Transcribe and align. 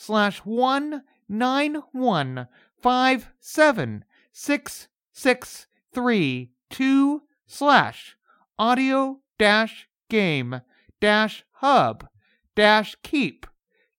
slash 0.00 0.38
one 0.38 1.02
nine 1.28 1.76
one 1.92 2.48
five 2.80 3.30
seven 3.38 4.02
six 4.32 4.88
six 5.12 5.66
three 5.92 6.50
two 6.70 7.20
slash 7.46 8.16
audio 8.58 9.18
dash 9.38 9.86
game 10.08 10.62
dash 11.02 11.44
hub 11.56 12.08
dash 12.56 12.96
keep 13.02 13.46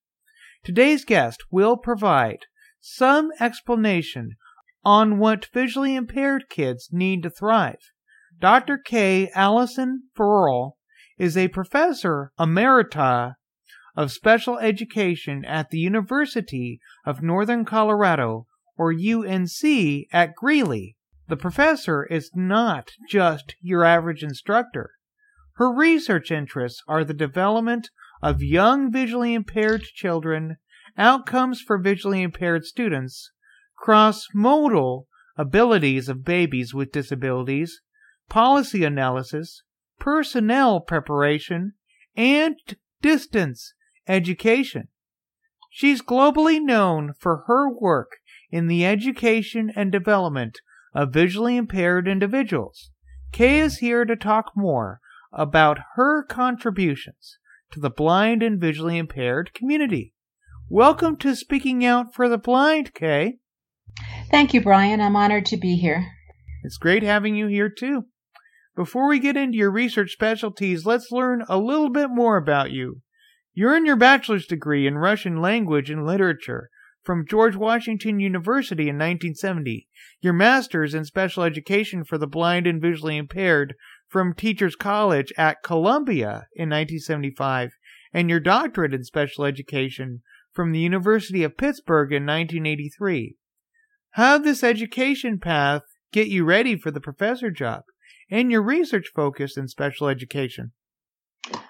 Today's 0.66 1.04
guest 1.04 1.44
will 1.52 1.76
provide 1.76 2.40
some 2.80 3.30
explanation 3.38 4.30
on 4.84 5.20
what 5.20 5.46
visually 5.54 5.94
impaired 5.94 6.48
kids 6.48 6.88
need 6.90 7.22
to 7.22 7.30
thrive. 7.30 7.92
Dr. 8.40 8.76
Kay 8.76 9.30
Alicyn 9.36 9.98
Ferrell 10.16 10.76
is 11.18 11.36
a 11.36 11.46
professor 11.46 12.32
emerita 12.36 13.34
of 13.94 14.10
special 14.10 14.58
education 14.58 15.44
at 15.44 15.70
the 15.70 15.78
University 15.78 16.80
of 17.04 17.22
Northern 17.22 17.64
Colorado, 17.64 18.48
or 18.76 18.92
UNC, 18.92 20.08
at 20.12 20.34
Greeley. 20.34 20.96
The 21.28 21.36
professor 21.36 22.02
is 22.06 22.32
not 22.34 22.90
just 23.08 23.54
your 23.60 23.84
average 23.84 24.24
instructor. 24.24 24.90
Her 25.58 25.72
research 25.72 26.32
interests 26.32 26.82
are 26.88 27.04
the 27.04 27.14
development 27.14 27.88
of 28.22 28.42
young 28.42 28.90
visually 28.90 29.34
impaired 29.34 29.82
children, 29.82 30.56
outcomes 30.96 31.60
for 31.60 31.78
visually 31.78 32.22
impaired 32.22 32.64
students, 32.64 33.32
cross 33.76 34.26
modal 34.34 35.06
abilities 35.36 36.08
of 36.08 36.24
babies 36.24 36.72
with 36.72 36.92
disabilities, 36.92 37.82
policy 38.28 38.84
analysis, 38.84 39.62
personnel 39.98 40.80
preparation, 40.80 41.72
and 42.16 42.56
distance 43.02 43.74
education. 44.08 44.88
She's 45.70 46.00
globally 46.00 46.60
known 46.60 47.12
for 47.18 47.44
her 47.46 47.70
work 47.70 48.12
in 48.50 48.66
the 48.66 48.86
education 48.86 49.70
and 49.76 49.92
development 49.92 50.60
of 50.94 51.12
visually 51.12 51.56
impaired 51.56 52.08
individuals. 52.08 52.90
Kay 53.32 53.60
is 53.60 53.78
here 53.78 54.06
to 54.06 54.16
talk 54.16 54.52
more 54.56 55.00
about 55.32 55.78
her 55.96 56.24
contributions 56.24 57.38
to 57.72 57.80
the 57.80 57.90
blind 57.90 58.42
and 58.42 58.60
visually 58.60 58.98
impaired 58.98 59.52
community. 59.54 60.12
Welcome 60.68 61.16
to 61.18 61.34
Speaking 61.34 61.84
Out 61.84 62.14
for 62.14 62.28
the 62.28 62.38
Blind, 62.38 62.94
Kay. 62.94 63.38
Thank 64.30 64.54
you, 64.54 64.60
Brian. 64.60 65.00
I'm 65.00 65.16
honored 65.16 65.46
to 65.46 65.56
be 65.56 65.76
here. 65.76 66.06
It's 66.64 66.78
great 66.78 67.02
having 67.02 67.36
you 67.36 67.46
here, 67.46 67.68
too. 67.68 68.06
Before 68.74 69.08
we 69.08 69.18
get 69.18 69.36
into 69.36 69.58
your 69.58 69.70
research 69.70 70.12
specialties, 70.12 70.84
let's 70.84 71.10
learn 71.10 71.44
a 71.48 71.58
little 71.58 71.90
bit 71.90 72.10
more 72.10 72.36
about 72.36 72.70
you. 72.70 73.02
You 73.54 73.68
earned 73.68 73.86
your 73.86 73.96
bachelor's 73.96 74.46
degree 74.46 74.86
in 74.86 74.98
Russian 74.98 75.40
language 75.40 75.90
and 75.90 76.04
literature 76.04 76.70
from 77.06 77.24
George 77.24 77.54
Washington 77.54 78.18
University 78.18 78.88
in 78.88 78.96
1970, 78.96 79.86
your 80.20 80.32
master's 80.32 80.92
in 80.92 81.04
special 81.04 81.44
education 81.44 82.02
for 82.02 82.18
the 82.18 82.26
blind 82.26 82.66
and 82.66 82.82
visually 82.82 83.16
impaired 83.16 83.76
from 84.16 84.32
Teachers 84.32 84.76
College 84.76 85.30
at 85.36 85.62
Columbia 85.62 86.46
in 86.54 86.70
1975, 86.70 87.72
and 88.14 88.30
your 88.30 88.40
doctorate 88.40 88.94
in 88.94 89.04
special 89.04 89.44
education 89.44 90.22
from 90.54 90.72
the 90.72 90.78
University 90.78 91.42
of 91.42 91.58
Pittsburgh 91.58 92.10
in 92.12 92.24
1983. 92.24 93.36
How 94.12 94.38
did 94.38 94.46
this 94.46 94.64
education 94.64 95.38
path 95.38 95.82
get 96.12 96.28
you 96.28 96.46
ready 96.46 96.78
for 96.78 96.90
the 96.90 96.98
professor 96.98 97.50
job 97.50 97.82
and 98.30 98.50
your 98.50 98.62
research 98.62 99.10
focus 99.14 99.58
in 99.58 99.68
special 99.68 100.08
education? 100.08 100.72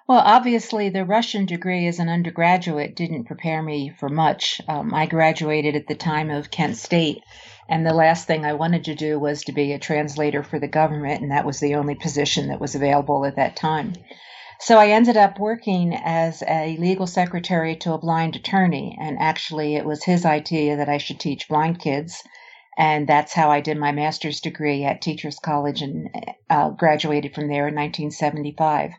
Well, 0.09 0.23
obviously, 0.25 0.89
the 0.89 1.05
Russian 1.05 1.47
degree 1.47 1.89
as 1.89 1.99
an 1.99 2.09
undergraduate 2.09 2.95
didn't 2.95 3.25
prepare 3.25 3.61
me 3.61 3.89
for 3.89 4.09
much. 4.09 4.61
Um, 4.69 4.95
I 4.95 5.07
graduated 5.07 5.75
at 5.75 5.89
the 5.89 5.97
time 5.97 6.31
of 6.31 6.53
Kent 6.53 6.77
State, 6.77 7.25
and 7.69 7.85
the 7.85 7.93
last 7.93 8.29
thing 8.29 8.45
I 8.45 8.53
wanted 8.53 8.85
to 8.85 8.95
do 8.95 9.19
was 9.19 9.43
to 9.43 9.53
be 9.53 9.73
a 9.73 9.81
translator 9.81 10.45
for 10.45 10.61
the 10.61 10.69
government, 10.69 11.23
and 11.23 11.33
that 11.33 11.45
was 11.45 11.59
the 11.59 11.75
only 11.75 11.97
position 11.97 12.47
that 12.49 12.61
was 12.61 12.77
available 12.77 13.25
at 13.25 13.35
that 13.35 13.57
time. 13.57 13.95
So 14.61 14.79
I 14.79 14.91
ended 14.91 15.17
up 15.17 15.41
working 15.41 15.93
as 15.93 16.41
a 16.47 16.77
legal 16.77 17.09
secretary 17.09 17.75
to 17.79 17.95
a 17.95 17.99
blind 17.99 18.37
attorney, 18.37 18.97
and 19.01 19.19
actually, 19.19 19.75
it 19.75 19.85
was 19.85 20.05
his 20.05 20.25
idea 20.25 20.77
that 20.77 20.89
I 20.89 20.99
should 20.99 21.19
teach 21.19 21.49
blind 21.49 21.81
kids. 21.81 22.23
And 22.79 23.09
that's 23.09 23.33
how 23.33 23.51
I 23.51 23.61
did 23.61 23.77
my 23.77 23.91
master's 23.91 24.41
degree 24.41 24.85
at 24.85 25.03
Teachers 25.03 25.41
College 25.41 25.83
and 25.83 26.11
uh, 26.49 26.71
graduated 26.71 27.35
from 27.35 27.49
there 27.49 27.67
in 27.67 27.75
1975. 27.75 28.93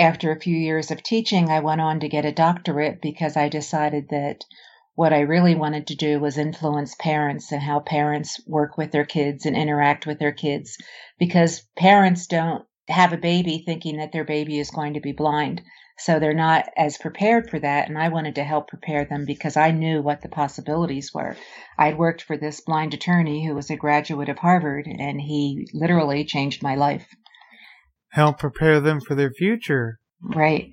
After 0.00 0.32
a 0.32 0.40
few 0.40 0.56
years 0.56 0.90
of 0.90 1.02
teaching, 1.02 1.50
I 1.50 1.60
went 1.60 1.82
on 1.82 2.00
to 2.00 2.08
get 2.08 2.24
a 2.24 2.32
doctorate 2.32 3.02
because 3.02 3.36
I 3.36 3.50
decided 3.50 4.08
that 4.08 4.46
what 4.94 5.12
I 5.12 5.20
really 5.20 5.54
wanted 5.54 5.88
to 5.88 5.94
do 5.94 6.18
was 6.18 6.38
influence 6.38 6.94
parents 6.94 7.52
and 7.52 7.60
how 7.60 7.80
parents 7.80 8.40
work 8.46 8.78
with 8.78 8.92
their 8.92 9.04
kids 9.04 9.44
and 9.44 9.54
interact 9.54 10.06
with 10.06 10.18
their 10.18 10.32
kids 10.32 10.78
because 11.18 11.68
parents 11.76 12.26
don't 12.28 12.64
have 12.88 13.12
a 13.12 13.18
baby 13.18 13.62
thinking 13.66 13.98
that 13.98 14.10
their 14.10 14.24
baby 14.24 14.58
is 14.58 14.70
going 14.70 14.94
to 14.94 15.00
be 15.00 15.12
blind. 15.12 15.60
So 15.98 16.18
they're 16.18 16.32
not 16.32 16.70
as 16.78 16.96
prepared 16.96 17.50
for 17.50 17.58
that. 17.58 17.90
And 17.90 17.98
I 17.98 18.08
wanted 18.08 18.36
to 18.36 18.44
help 18.44 18.68
prepare 18.68 19.04
them 19.04 19.26
because 19.26 19.58
I 19.58 19.70
knew 19.70 20.00
what 20.00 20.22
the 20.22 20.30
possibilities 20.30 21.12
were. 21.12 21.36
I'd 21.76 21.98
worked 21.98 22.22
for 22.22 22.38
this 22.38 22.62
blind 22.62 22.94
attorney 22.94 23.44
who 23.44 23.54
was 23.54 23.68
a 23.68 23.76
graduate 23.76 24.30
of 24.30 24.38
Harvard, 24.38 24.86
and 24.86 25.20
he 25.20 25.68
literally 25.74 26.24
changed 26.24 26.62
my 26.62 26.74
life. 26.74 27.06
Help 28.10 28.38
prepare 28.38 28.80
them 28.80 29.00
for 29.00 29.14
their 29.14 29.30
future. 29.30 29.98
Right. 30.22 30.72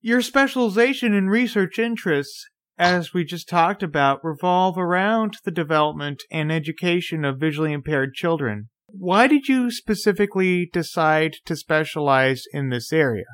Your 0.00 0.22
specialization 0.22 1.14
and 1.14 1.30
research 1.30 1.78
interests, 1.78 2.48
as 2.78 3.12
we 3.12 3.24
just 3.24 3.48
talked 3.48 3.82
about, 3.82 4.24
revolve 4.24 4.78
around 4.78 5.38
the 5.44 5.50
development 5.50 6.22
and 6.30 6.52
education 6.52 7.24
of 7.24 7.40
visually 7.40 7.72
impaired 7.72 8.14
children. 8.14 8.68
Why 8.86 9.26
did 9.26 9.48
you 9.48 9.70
specifically 9.70 10.70
decide 10.72 11.36
to 11.46 11.56
specialize 11.56 12.44
in 12.52 12.70
this 12.70 12.92
area? 12.92 13.24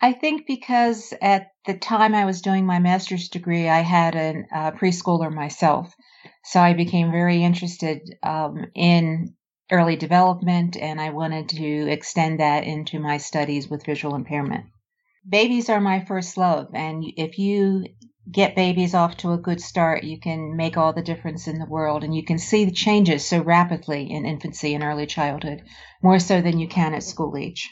I 0.00 0.12
think 0.12 0.46
because 0.46 1.12
at 1.20 1.48
the 1.64 1.76
time 1.76 2.14
I 2.14 2.26
was 2.26 2.42
doing 2.42 2.66
my 2.66 2.78
master's 2.78 3.28
degree, 3.28 3.68
I 3.68 3.80
had 3.80 4.14
a 4.14 4.44
uh, 4.54 4.70
preschooler 4.72 5.32
myself. 5.32 5.92
So 6.44 6.60
I 6.60 6.74
became 6.74 7.10
very 7.10 7.42
interested 7.42 8.02
um, 8.22 8.66
in 8.74 9.34
early 9.70 9.96
development 9.96 10.76
and 10.76 11.00
I 11.00 11.10
wanted 11.10 11.48
to 11.50 11.90
extend 11.90 12.40
that 12.40 12.64
into 12.64 12.98
my 12.98 13.18
studies 13.18 13.68
with 13.68 13.84
visual 13.84 14.14
impairment. 14.14 14.66
Babies 15.28 15.68
are 15.68 15.80
my 15.80 16.04
first 16.04 16.36
love, 16.36 16.68
and 16.72 17.04
if 17.16 17.38
you 17.38 17.84
get 18.30 18.54
babies 18.54 18.94
off 18.94 19.16
to 19.18 19.32
a 19.32 19.38
good 19.38 19.60
start, 19.60 20.04
you 20.04 20.20
can 20.20 20.56
make 20.56 20.76
all 20.76 20.92
the 20.92 21.02
difference 21.02 21.48
in 21.48 21.58
the 21.58 21.66
world 21.66 22.04
and 22.04 22.14
you 22.14 22.24
can 22.24 22.38
see 22.38 22.64
the 22.64 22.72
changes 22.72 23.26
so 23.26 23.40
rapidly 23.40 24.10
in 24.10 24.24
infancy 24.24 24.74
and 24.74 24.84
early 24.84 25.06
childhood, 25.06 25.62
more 26.02 26.18
so 26.18 26.40
than 26.40 26.58
you 26.58 26.68
can 26.68 26.94
at 26.94 27.02
school 27.02 27.36
age 27.36 27.68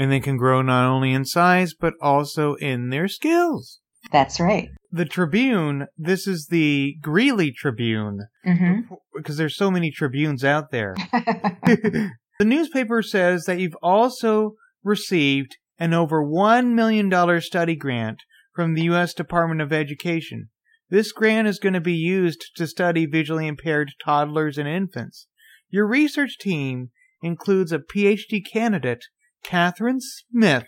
and 0.00 0.10
they 0.10 0.18
can 0.18 0.38
grow 0.38 0.62
not 0.62 0.88
only 0.88 1.12
in 1.12 1.26
size 1.26 1.74
but 1.74 1.92
also 2.00 2.54
in 2.54 2.88
their 2.88 3.06
skills. 3.06 3.79
That's 4.12 4.40
right. 4.40 4.68
The 4.90 5.04
Tribune, 5.04 5.86
this 5.96 6.26
is 6.26 6.48
the 6.50 6.96
Greeley 7.00 7.52
Tribune, 7.52 8.26
mm-hmm. 8.46 8.94
because 9.14 9.36
there's 9.36 9.56
so 9.56 9.70
many 9.70 9.90
Tribunes 9.90 10.44
out 10.44 10.70
there. 10.72 10.94
the 11.12 12.10
newspaper 12.40 13.02
says 13.02 13.44
that 13.44 13.60
you've 13.60 13.76
also 13.82 14.54
received 14.82 15.56
an 15.78 15.94
over 15.94 16.24
$1 16.24 16.72
million 16.74 17.40
study 17.40 17.76
grant 17.76 18.22
from 18.54 18.74
the 18.74 18.82
U.S. 18.82 19.14
Department 19.14 19.60
of 19.60 19.72
Education. 19.72 20.50
This 20.90 21.12
grant 21.12 21.46
is 21.46 21.60
going 21.60 21.74
to 21.74 21.80
be 21.80 21.94
used 21.94 22.50
to 22.56 22.66
study 22.66 23.06
visually 23.06 23.46
impaired 23.46 23.92
toddlers 24.04 24.58
and 24.58 24.68
infants. 24.68 25.28
Your 25.68 25.86
research 25.86 26.36
team 26.38 26.90
includes 27.22 27.70
a 27.70 27.78
PhD 27.78 28.42
candidate 28.44 29.04
Catherine 29.44 30.00
Smith, 30.00 30.66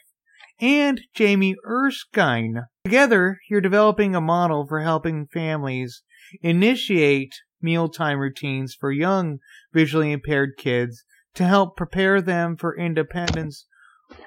and 0.62 1.00
Jamie 1.12 1.56
Erskine. 1.66 2.62
Together, 2.84 3.40
you're 3.50 3.60
developing 3.60 4.14
a 4.14 4.20
model 4.20 4.64
for 4.64 4.80
helping 4.80 5.26
families 5.26 6.02
initiate 6.40 7.34
mealtime 7.60 8.18
routines 8.18 8.74
for 8.74 8.92
young 8.92 9.38
visually 9.72 10.12
impaired 10.12 10.52
kids 10.56 11.04
to 11.34 11.44
help 11.44 11.76
prepare 11.76 12.22
them 12.22 12.56
for 12.56 12.78
independence 12.78 13.66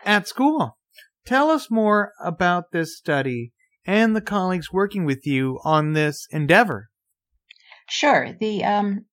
at 0.05 0.27
school. 0.27 0.77
Tell 1.25 1.49
us 1.49 1.71
more 1.71 2.11
about 2.21 2.71
this 2.71 2.97
study 2.97 3.53
and 3.85 4.15
the 4.15 4.21
colleagues 4.21 4.73
working 4.73 5.05
with 5.05 5.25
you 5.25 5.59
on 5.63 5.93
this 5.93 6.27
endeavor. 6.31 6.89
Sure. 7.87 8.35
The 8.39 8.63
um, 8.63 9.05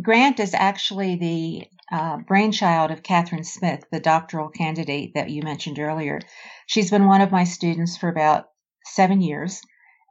grant 0.00 0.40
is 0.40 0.54
actually 0.54 1.16
the 1.16 1.77
uh, 1.90 2.18
brainchild 2.18 2.90
of 2.90 3.02
Catherine 3.02 3.44
Smith, 3.44 3.84
the 3.90 4.00
doctoral 4.00 4.48
candidate 4.48 5.14
that 5.14 5.30
you 5.30 5.42
mentioned 5.42 5.78
earlier. 5.78 6.20
She's 6.66 6.90
been 6.90 7.06
one 7.06 7.20
of 7.20 7.32
my 7.32 7.44
students 7.44 7.96
for 7.96 8.08
about 8.08 8.48
seven 8.84 9.20
years. 9.20 9.62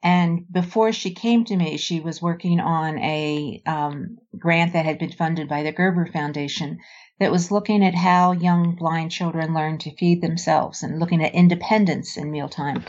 And 0.03 0.45
before 0.51 0.91
she 0.91 1.13
came 1.13 1.45
to 1.45 1.55
me, 1.55 1.77
she 1.77 1.99
was 1.99 2.21
working 2.21 2.59
on 2.59 2.99
a 2.99 3.61
um, 3.65 4.17
grant 4.37 4.73
that 4.73 4.85
had 4.85 4.99
been 4.99 5.11
funded 5.11 5.49
by 5.49 5.63
the 5.63 5.71
Gerber 5.71 6.05
Foundation 6.05 6.77
that 7.19 7.31
was 7.31 7.51
looking 7.51 7.83
at 7.83 7.95
how 7.95 8.31
young 8.31 8.75
blind 8.75 9.11
children 9.11 9.53
learn 9.53 9.79
to 9.79 9.95
feed 9.95 10.21
themselves 10.21 10.83
and 10.83 10.99
looking 10.99 11.23
at 11.23 11.33
independence 11.33 12.15
in 12.15 12.31
mealtime 12.31 12.83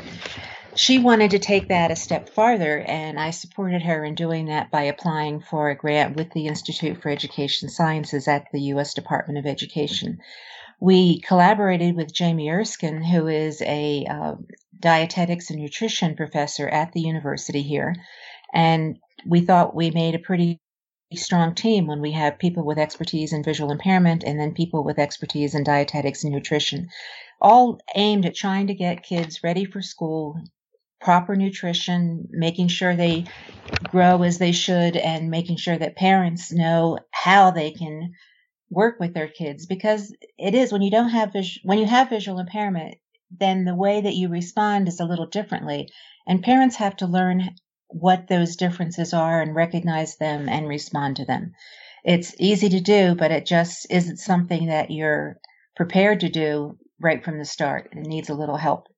she 0.79 0.97
wanted 0.97 1.33
to 1.33 1.41
take 1.41 1.67
that 1.69 1.91
a 1.91 1.97
step 1.97 2.29
farther, 2.29 2.79
and 2.79 3.19
I 3.19 3.31
supported 3.31 3.83
her 3.83 4.05
in 4.05 4.15
doing 4.15 4.47
that 4.47 4.71
by 4.71 4.85
applying 4.85 5.41
for 5.41 5.71
a 5.71 5.75
grant 5.75 6.15
with 6.15 6.31
the 6.31 6.47
Institute 6.47 7.03
for 7.03 7.09
Education 7.09 7.69
Sciences 7.69 8.29
at 8.29 8.47
the 8.53 8.61
U.S. 8.61 8.95
Department 8.95 9.41
of 9.41 9.47
Education. 9.47 10.21
We 10.79 11.21
collaborated 11.21 11.97
with 11.97 12.15
Jamie 12.15 12.49
Erskine, 12.49 13.03
who 13.03 13.27
is 13.27 13.61
a 13.63 14.07
uh, 14.09 14.37
dietetics 14.79 15.51
and 15.51 15.61
nutrition 15.61 16.15
professor 16.15 16.69
at 16.69 16.93
the 16.93 17.01
university 17.01 17.63
here, 17.63 17.97
and 18.55 19.01
we 19.27 19.41
thought 19.41 19.75
we 19.75 19.91
made 19.91 20.15
a 20.15 20.21
pretty 20.21 20.61
strong 21.13 21.57
team 21.57 21.89
when 21.89 22.01
we 22.01 22.13
have 22.13 22.39
people 22.39 22.65
with 22.65 22.79
expertise 22.79 23.33
in 23.33 23.43
visual 23.43 23.73
impairment 23.73 24.23
and 24.23 24.39
then 24.39 24.55
people 24.55 24.85
with 24.85 25.01
expertise 25.01 25.57
in 25.57 25.65
dietetics 25.65 26.23
and 26.23 26.33
nutrition, 26.33 26.89
all 27.41 27.81
aimed 27.97 28.25
at 28.25 28.37
trying 28.37 28.69
to 28.69 28.75
get 28.75 29.03
kids 29.03 29.43
ready 29.43 29.65
for 29.65 29.83
school 29.83 30.41
proper 31.01 31.37
nutrition, 31.37 32.29
making 32.31 32.69
sure 32.69 32.97
they 32.97 33.27
grow 33.89 34.23
as 34.23 34.39
they 34.39 34.53
should, 34.53 34.97
and 34.97 35.31
making 35.31 35.57
sure 35.57 35.79
that 35.79 35.97
parents 35.97 36.53
know 36.53 36.99
how 37.13 37.51
they 37.51 37.71
can 37.71 38.13
work 38.71 39.01
with 39.01 39.15
their 39.15 39.29
kids. 39.29 39.67
Because 39.67 40.15
it 40.39 40.55
is 40.55 40.73
when 40.73 40.83
you 40.83 40.91
don't 40.91 41.11
have 41.11 41.33
vis- 41.33 41.61
when 41.65 41.79
you 41.79 41.87
have 41.87 42.11
visual 42.11 42.39
impairment 42.39 42.97
then 43.31 43.65
the 43.65 43.75
way 43.75 44.01
that 44.01 44.15
you 44.15 44.29
respond 44.29 44.89
is 44.89 45.01
a 45.01 45.05
little 45.05 45.27
differently. 45.27 45.89
And 46.27 46.43
parents 46.43 46.77
have 46.77 46.97
to 46.97 47.07
learn 47.07 47.55
what 47.89 48.29
those 48.29 48.57
differences 48.57 49.15
are 49.15 49.41
and 49.41 49.55
recognize 49.55 50.17
them 50.17 50.49
and 50.49 50.69
respond 50.69 51.17
to 51.17 51.25
them. 51.25 51.53
It's 52.05 52.35
easy 52.39 52.69
to 52.71 52.81
do 52.81 53.15
but 53.15 53.31
it 53.31 53.47
just 53.47 53.87
isn't 53.91 54.19
something 54.19 54.67
that 54.67 54.91
you're 54.91 55.39
prepared 55.77 56.21
to 56.21 56.29
do 56.29 56.79
right 57.01 57.25
from 57.25 57.39
the 57.39 57.45
start. 57.45 57.91
It 57.93 58.07
needs 58.07 58.29
a 58.29 58.35
little 58.35 58.57
help 58.57 58.89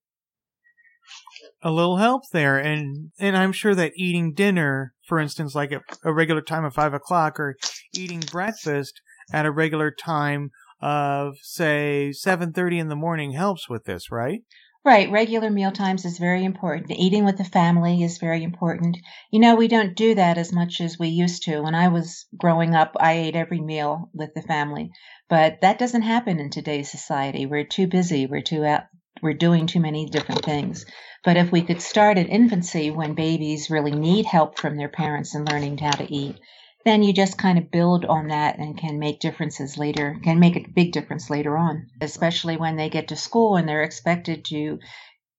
a 1.62 1.70
little 1.70 1.96
help 1.96 2.22
there. 2.32 2.58
And, 2.58 3.10
and 3.18 3.36
I'm 3.36 3.52
sure 3.52 3.74
that 3.74 3.92
eating 3.96 4.32
dinner, 4.32 4.94
for 5.06 5.18
instance, 5.18 5.54
like 5.54 5.72
at 5.72 5.82
a 6.04 6.12
regular 6.12 6.42
time 6.42 6.64
of 6.64 6.74
five 6.74 6.94
o'clock 6.94 7.38
or 7.38 7.56
eating 7.94 8.20
breakfast 8.20 9.00
at 9.32 9.46
a 9.46 9.50
regular 9.50 9.90
time 9.90 10.50
of 10.80 11.34
say 11.42 12.12
7.30 12.12 12.80
in 12.80 12.88
the 12.88 12.96
morning 12.96 13.32
helps 13.32 13.68
with 13.68 13.84
this, 13.84 14.10
right? 14.10 14.42
Right. 14.82 15.10
Regular 15.10 15.50
meal 15.50 15.72
times 15.72 16.06
is 16.06 16.16
very 16.16 16.42
important. 16.42 16.90
Eating 16.90 17.26
with 17.26 17.36
the 17.36 17.44
family 17.44 18.02
is 18.02 18.16
very 18.16 18.42
important. 18.42 18.96
You 19.30 19.38
know, 19.38 19.54
we 19.54 19.68
don't 19.68 19.94
do 19.94 20.14
that 20.14 20.38
as 20.38 20.54
much 20.54 20.80
as 20.80 20.98
we 20.98 21.08
used 21.08 21.42
to. 21.42 21.60
When 21.60 21.74
I 21.74 21.88
was 21.88 22.24
growing 22.34 22.74
up, 22.74 22.96
I 22.98 23.12
ate 23.12 23.36
every 23.36 23.60
meal 23.60 24.08
with 24.14 24.32
the 24.34 24.40
family. 24.40 24.90
But 25.28 25.60
that 25.60 25.78
doesn't 25.78 26.00
happen 26.00 26.40
in 26.40 26.48
today's 26.48 26.90
society. 26.90 27.44
We're 27.44 27.66
too 27.66 27.88
busy. 27.88 28.26
We're 28.26 28.40
too 28.40 28.64
out, 28.64 28.84
we're 29.22 29.34
doing 29.34 29.66
too 29.66 29.80
many 29.80 30.06
different 30.06 30.44
things. 30.44 30.86
But 31.24 31.36
if 31.36 31.52
we 31.52 31.62
could 31.62 31.82
start 31.82 32.18
at 32.18 32.28
infancy 32.28 32.90
when 32.90 33.14
babies 33.14 33.70
really 33.70 33.92
need 33.92 34.26
help 34.26 34.58
from 34.58 34.76
their 34.76 34.88
parents 34.88 35.34
in 35.34 35.44
learning 35.44 35.78
how 35.78 35.92
to 35.92 36.12
eat, 36.12 36.36
then 36.84 37.02
you 37.02 37.12
just 37.12 37.36
kind 37.36 37.58
of 37.58 37.70
build 37.70 38.06
on 38.06 38.28
that 38.28 38.58
and 38.58 38.78
can 38.78 38.98
make 38.98 39.20
differences 39.20 39.76
later, 39.76 40.18
can 40.24 40.40
make 40.40 40.56
a 40.56 40.66
big 40.74 40.92
difference 40.92 41.28
later 41.28 41.58
on, 41.58 41.88
especially 42.00 42.56
when 42.56 42.76
they 42.76 42.88
get 42.88 43.08
to 43.08 43.16
school 43.16 43.56
and 43.56 43.68
they're 43.68 43.82
expected 43.82 44.46
to 44.46 44.78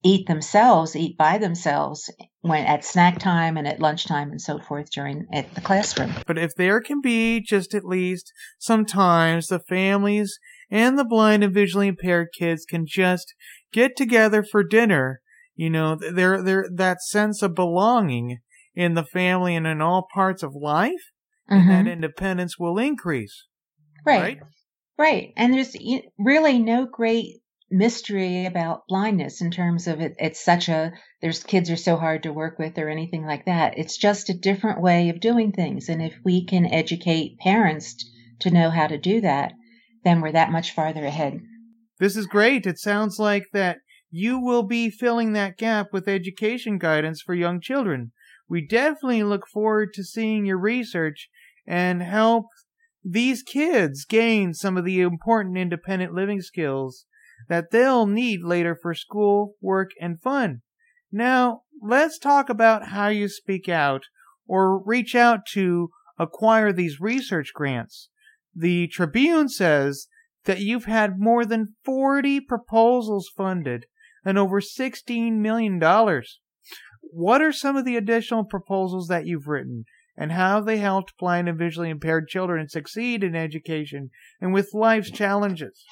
eat 0.04 0.28
themselves, 0.28 0.96
eat 0.96 1.18
by 1.18 1.38
themselves 1.38 2.10
when 2.42 2.66
at 2.66 2.84
snack 2.84 3.20
time 3.20 3.58
and 3.58 3.68
at 3.68 3.80
lunchtime 3.80 4.32
and 4.32 4.42
so 4.42 4.60
forth 4.60 4.90
during 4.92 5.28
at 5.32 5.54
the 5.54 5.62
classroom. 5.62 6.12
But 6.26 6.38
if 6.38 6.56
there 6.56 6.82
can 6.82 7.02
be 7.02 7.40
just 7.40 7.74
at 7.74 7.86
least 7.86 8.32
sometimes 8.58 9.48
the 9.48 9.60
families 9.60 10.40
and 10.72 10.98
the 10.98 11.06
blind 11.06 11.44
and 11.44 11.54
visually 11.54 11.88
impaired 11.88 12.30
kids 12.38 12.66
can 12.66 12.86
just 12.88 13.34
get 13.72 13.96
together 13.96 14.44
for 14.44 14.64
dinner. 14.64 15.22
You 15.56 15.70
know, 15.70 15.96
they're, 15.96 16.42
they're, 16.42 16.66
that 16.76 17.02
sense 17.02 17.42
of 17.42 17.56
belonging 17.56 18.40
in 18.76 18.94
the 18.94 19.04
family 19.04 19.56
and 19.56 19.68
in 19.68 19.82
all 19.82 20.08
parts 20.14 20.44
of 20.44 20.56
life, 20.56 21.12
mm-hmm. 21.50 21.56
and 21.56 21.70
that 21.70 21.80
mm-hmm. 21.80 21.88
independence 21.90 22.58
will 22.58 22.78
increase. 22.78 23.48
Right. 24.06 24.22
right. 24.22 24.40
Right. 24.98 25.34
And 25.36 25.54
there's 25.54 25.76
really 26.20 26.60
no 26.60 26.86
great 26.86 27.42
mystery 27.72 28.46
about 28.46 28.88
blindness 28.88 29.42
in 29.42 29.50
terms 29.50 29.88
of 29.88 30.02
it, 30.02 30.14
it's 30.20 30.44
such 30.44 30.68
a 30.68 30.92
there's 31.22 31.44
kids 31.44 31.72
are 31.72 31.78
so 31.78 31.96
hard 31.96 32.24
to 32.24 32.34
work 32.34 32.60
with 32.60 32.78
or 32.78 32.90
anything 32.90 33.26
like 33.26 33.46
that 33.46 33.78
it's 33.78 33.98
just 33.98 34.30
a 34.30 34.38
different 34.38 34.82
way 34.82 35.08
of 35.08 35.22
doing 35.22 35.54
things 35.54 35.88
and 35.88 36.02
if 36.02 36.14
we 36.26 36.46
can 36.46 36.66
educate 36.66 37.40
parents 37.40 37.96
to 38.40 38.52
know 38.52 38.70
how 38.70 38.88
to 38.88 38.98
do 38.98 39.22
that 39.22 39.54
then 40.04 40.20
we're 40.20 40.34
that 40.34 40.52
much 40.52 40.76
farther 40.76 41.06
ahead 41.06 41.40
this 42.02 42.18
is 42.18 42.28
great 42.28 42.66
it 42.66 42.78
sounds 42.78 43.18
like 43.18 43.46
that 43.54 43.78
you 44.10 44.38
will 44.38 44.64
be 44.64 44.90
filling 44.90 45.32
that 45.32 45.58
gap 45.58 45.88
with 45.94 46.10
education 46.10 46.78
guidance 46.78 47.22
for 47.22 47.34
young 47.34 47.62
children 47.62 48.12
we 48.50 48.66
definitely 48.68 49.24
look 49.24 49.48
forward 49.48 49.94
to 49.94 50.04
seeing 50.04 50.46
your 50.46 50.60
research 50.60 51.30
and 51.66 52.02
help 52.02 52.48
these 53.04 53.44
kids 53.44 54.04
gain 54.06 54.54
some 54.54 54.78
of 54.78 54.84
the 54.84 55.00
important 55.00 55.58
independent 55.58 56.14
living 56.14 56.42
skills 56.42 57.06
that 57.50 57.72
they'll 57.72 58.06
need 58.06 58.44
later 58.44 58.78
for 58.80 58.94
school, 58.94 59.56
work, 59.62 59.92
and 60.00 60.22
fun. 60.22 60.62
Now, 61.12 61.62
let's 61.82 62.20
talk 62.20 62.50
about 62.50 62.90
how 62.90 63.08
you 63.08 63.28
speak 63.28 63.68
out 63.68 64.04
or 64.46 64.84
reach 64.84 65.16
out 65.16 65.46
to 65.54 65.90
acquire 66.20 66.72
these 66.72 67.00
research 67.00 67.52
grants. 67.54 68.10
The 68.56 68.88
Tribune 68.88 69.50
says 69.50 70.08
that 70.46 70.60
you've 70.60 70.86
had 70.86 71.20
more 71.20 71.46
than 71.46 71.76
40 71.86 72.42
proposals 72.42 73.30
funded 73.36 73.86
and 74.26 74.38
over 74.38 74.62
$16 74.62 75.34
million. 75.34 75.80
What 77.02 77.42
are 77.42 77.52
some 77.52 77.76
of 77.76 77.86
the 77.86 77.98
additional 77.98 78.44
proposals 78.46 79.08
that 79.08 79.26
you've 79.26 79.48
written 79.48 79.86
and 80.18 80.32
how 80.32 80.62
they 80.62 80.78
helped 80.78 81.18
blind 81.18 81.50
and 81.50 81.58
visually 81.58 81.90
impaired 81.90 82.28
children 82.28 82.70
succeed 82.70 83.24
in 83.24 83.36
education 83.36 84.10
and 84.40 84.54
with 84.54 84.74
life's 84.74 85.12
challenges? 85.12 85.84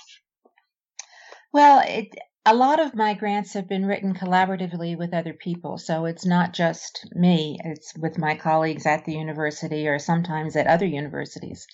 Well, 1.52 1.82
it, 1.86 2.10
a 2.46 2.56
lot 2.56 2.80
of 2.80 2.96
my 2.96 3.16
grants 3.16 3.54
have 3.54 3.68
been 3.68 3.86
written 3.86 4.14
collaboratively 4.14 4.98
with 4.98 5.14
other 5.14 5.34
people. 5.34 5.78
So 5.78 6.06
it's 6.06 6.26
not 6.26 6.54
just 6.54 7.08
me, 7.14 7.58
it's 7.64 7.94
with 7.98 8.18
my 8.18 8.36
colleagues 8.36 8.86
at 8.86 9.06
the 9.06 9.14
university 9.14 9.88
or 9.88 10.00
sometimes 10.00 10.56
at 10.56 10.68
other 10.68 10.86
universities. 10.86 11.66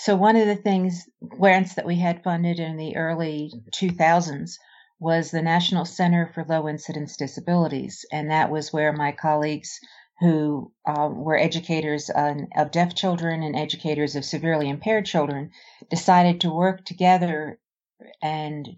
So 0.00 0.14
one 0.14 0.36
of 0.36 0.46
the 0.46 0.54
things, 0.54 1.08
grants 1.26 1.74
that 1.74 1.84
we 1.84 1.96
had 1.96 2.22
funded 2.22 2.60
in 2.60 2.76
the 2.76 2.96
early 2.96 3.52
2000s 3.72 4.58
was 5.00 5.32
the 5.32 5.42
National 5.42 5.84
Center 5.84 6.30
for 6.32 6.44
Low 6.44 6.68
Incidence 6.68 7.16
Disabilities. 7.16 8.06
And 8.12 8.30
that 8.30 8.48
was 8.48 8.72
where 8.72 8.92
my 8.92 9.10
colleagues 9.10 9.80
who 10.20 10.70
uh, 10.86 11.08
were 11.12 11.36
educators 11.36 12.10
of 12.10 12.70
deaf 12.70 12.94
children 12.94 13.42
and 13.42 13.56
educators 13.56 14.14
of 14.14 14.24
severely 14.24 14.68
impaired 14.68 15.04
children 15.04 15.50
decided 15.90 16.42
to 16.42 16.54
work 16.54 16.84
together 16.84 17.58
and 18.22 18.68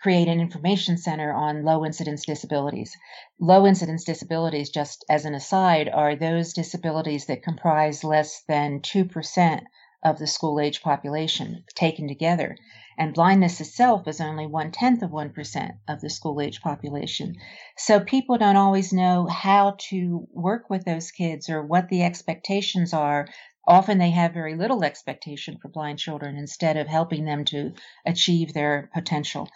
create 0.00 0.28
an 0.28 0.40
information 0.40 0.96
center 0.96 1.30
on 1.30 1.62
low 1.62 1.84
incidence 1.84 2.24
disabilities. 2.24 2.96
Low 3.38 3.66
incidence 3.66 4.04
disabilities, 4.04 4.70
just 4.70 5.04
as 5.10 5.26
an 5.26 5.34
aside, 5.34 5.90
are 5.90 6.16
those 6.16 6.54
disabilities 6.54 7.26
that 7.26 7.42
comprise 7.42 8.02
less 8.02 8.44
than 8.48 8.80
2% 8.80 9.62
of 10.04 10.18
the 10.18 10.26
school 10.26 10.60
age 10.60 10.82
population 10.82 11.64
taken 11.74 12.08
together. 12.08 12.56
And 12.96 13.14
blindness 13.14 13.60
itself 13.60 14.08
is 14.08 14.20
only 14.20 14.46
one 14.46 14.72
tenth 14.72 15.02
of 15.02 15.10
1% 15.10 15.78
of 15.88 16.00
the 16.00 16.10
school 16.10 16.40
age 16.40 16.60
population. 16.60 17.36
So 17.76 18.00
people 18.00 18.38
don't 18.38 18.56
always 18.56 18.92
know 18.92 19.26
how 19.26 19.76
to 19.90 20.26
work 20.32 20.68
with 20.68 20.84
those 20.84 21.10
kids 21.10 21.48
or 21.48 21.64
what 21.64 21.88
the 21.88 22.02
expectations 22.02 22.92
are 22.92 23.28
often 23.68 23.98
they 23.98 24.10
have 24.10 24.32
very 24.32 24.56
little 24.56 24.82
expectation 24.82 25.58
for 25.60 25.68
blind 25.68 25.98
children 25.98 26.36
instead 26.36 26.78
of 26.78 26.88
helping 26.88 27.26
them 27.26 27.44
to 27.44 27.74
achieve 28.06 28.54
their 28.54 28.90
potential. 28.94 29.46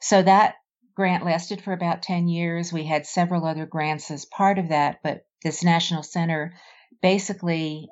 So 0.00 0.22
that 0.22 0.56
grant 0.94 1.24
lasted 1.24 1.62
for 1.62 1.72
about 1.72 2.02
10 2.02 2.28
years. 2.28 2.72
We 2.72 2.84
had 2.84 3.06
several 3.06 3.46
other 3.46 3.64
grants 3.64 4.10
as 4.10 4.26
part 4.26 4.58
of 4.58 4.68
that, 4.68 4.98
but 5.02 5.26
this 5.42 5.64
National 5.64 6.02
Center 6.02 6.54
basically 7.00 7.88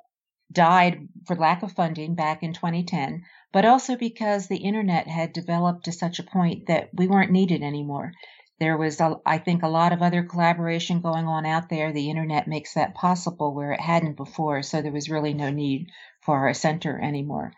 died 0.53 1.09
for 1.27 1.35
lack 1.35 1.63
of 1.63 1.73
funding 1.73 2.15
back 2.15 2.43
in 2.43 2.53
2010, 2.53 3.25
but 3.53 3.65
also 3.65 3.97
because 3.97 4.47
the 4.47 4.59
internet 4.59 5.09
had 5.09 5.33
developed 5.33 5.87
to 5.87 5.93
such 5.93 6.19
a 6.19 6.25
point 6.25 6.67
that 6.67 6.91
we 6.93 7.07
weren't 7.07 7.33
needed 7.33 7.63
anymore. 7.63 8.13
There 8.61 8.77
was, 8.77 9.01
I 9.27 9.39
think, 9.39 9.63
a 9.63 9.69
lot 9.69 9.93
of 9.93 10.03
other 10.03 10.23
collaboration 10.23 11.01
going 11.01 11.27
on 11.27 11.47
out 11.47 11.69
there. 11.69 11.93
The 11.93 12.11
internet 12.11 12.47
makes 12.47 12.75
that 12.75 12.95
possible 12.95 13.53
where 13.53 13.73
it 13.73 13.81
hadn't 13.81 14.17
before, 14.17 14.63
so 14.63 14.81
there 14.81 14.93
was 14.93 15.11
really 15.11 15.35
no 15.35 15.51
need 15.51 15.89
for 16.21 16.37
our 16.47 16.55
center 16.55 17.01
anymore. 17.01 17.53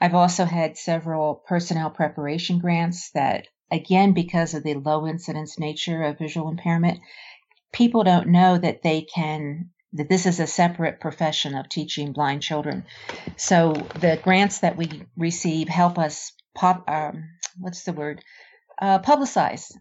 I've 0.00 0.14
also 0.14 0.44
had 0.44 0.76
several 0.76 1.42
personnel 1.46 1.90
preparation 1.90 2.58
grants 2.58 3.10
that 3.12 3.46
again, 3.70 4.12
because 4.12 4.54
of 4.54 4.62
the 4.62 4.74
low 4.74 5.06
incidence 5.06 5.58
nature 5.58 6.02
of 6.02 6.18
visual 6.18 6.48
impairment, 6.48 7.00
people 7.72 8.02
don't 8.02 8.28
know 8.28 8.58
that 8.58 8.82
they 8.82 9.02
can 9.02 9.70
that 9.92 10.08
this 10.08 10.26
is 10.26 10.40
a 10.40 10.46
separate 10.46 11.00
profession 11.00 11.54
of 11.54 11.68
teaching 11.68 12.12
blind 12.12 12.42
children. 12.42 12.84
So 13.36 13.72
the 14.00 14.20
grants 14.22 14.60
that 14.60 14.76
we 14.76 15.04
receive 15.16 15.68
help 15.68 15.98
us 15.98 16.32
pop. 16.54 16.88
Um, 16.88 17.30
what's 17.58 17.84
the 17.84 17.92
word? 17.92 18.22
Uh, 18.80 19.00
publicize 19.00 19.72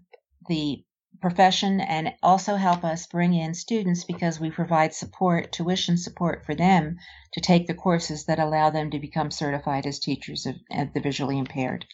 the 0.48 0.84
profession 1.22 1.82
and 1.82 2.14
also 2.24 2.56
help 2.56 2.84
us 2.84 3.08
bring 3.08 3.34
in 3.34 3.54
students 3.54 4.04
because 4.06 4.40
we 4.40 4.50
provide 4.50 4.94
support, 4.94 5.52
tuition 5.52 5.98
support 5.98 6.46
for 6.46 6.56
them 6.56 6.98
to 7.34 7.42
take 7.42 7.68
the 7.68 7.74
courses 7.74 8.26
that 8.26 8.40
allow 8.40 8.70
them 8.70 8.92
to 8.92 9.00
become 9.00 9.30
certified 9.30 9.86
as 9.86 10.00
teachers 10.00 10.46
of, 10.46 10.56
of 10.72 10.94
the 10.94 11.02
visually 11.02 11.38
impaired. 11.38 11.86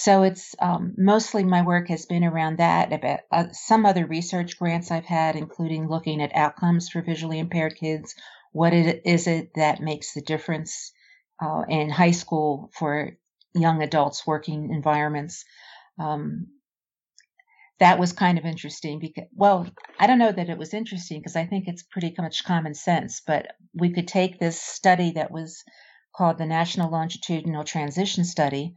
So 0.00 0.22
it's 0.22 0.54
um, 0.58 0.94
mostly 0.96 1.44
my 1.44 1.60
work 1.60 1.88
has 1.88 2.06
been 2.06 2.24
around 2.24 2.56
that, 2.56 2.90
about 2.90 3.20
uh, 3.30 3.44
some 3.52 3.84
other 3.84 4.06
research 4.06 4.58
grants 4.58 4.90
I've 4.90 5.04
had, 5.04 5.36
including 5.36 5.90
looking 5.90 6.22
at 6.22 6.34
outcomes 6.34 6.88
for 6.88 7.02
visually 7.02 7.38
impaired 7.38 7.76
kids. 7.76 8.14
What 8.52 8.72
it, 8.72 9.02
is 9.04 9.26
it 9.26 9.50
that 9.56 9.82
makes 9.82 10.14
the 10.14 10.22
difference 10.22 10.90
uh, 11.38 11.64
in 11.68 11.90
high 11.90 12.12
school 12.12 12.70
for 12.72 13.18
young 13.54 13.82
adults 13.82 14.26
working 14.26 14.70
environments? 14.72 15.44
Um, 15.98 16.46
that 17.78 17.98
was 17.98 18.14
kind 18.14 18.38
of 18.38 18.46
interesting 18.46 19.00
because, 19.00 19.26
well, 19.34 19.68
I 19.98 20.06
don't 20.06 20.18
know 20.18 20.32
that 20.32 20.48
it 20.48 20.56
was 20.56 20.72
interesting 20.72 21.20
because 21.20 21.36
I 21.36 21.44
think 21.44 21.68
it's 21.68 21.82
pretty 21.82 22.14
much 22.16 22.46
common 22.46 22.72
sense, 22.72 23.20
but 23.26 23.48
we 23.74 23.92
could 23.92 24.08
take 24.08 24.38
this 24.38 24.62
study 24.62 25.12
that 25.16 25.30
was 25.30 25.62
called 26.16 26.38
the 26.38 26.46
National 26.46 26.90
Longitudinal 26.90 27.64
Transition 27.64 28.24
Study 28.24 28.76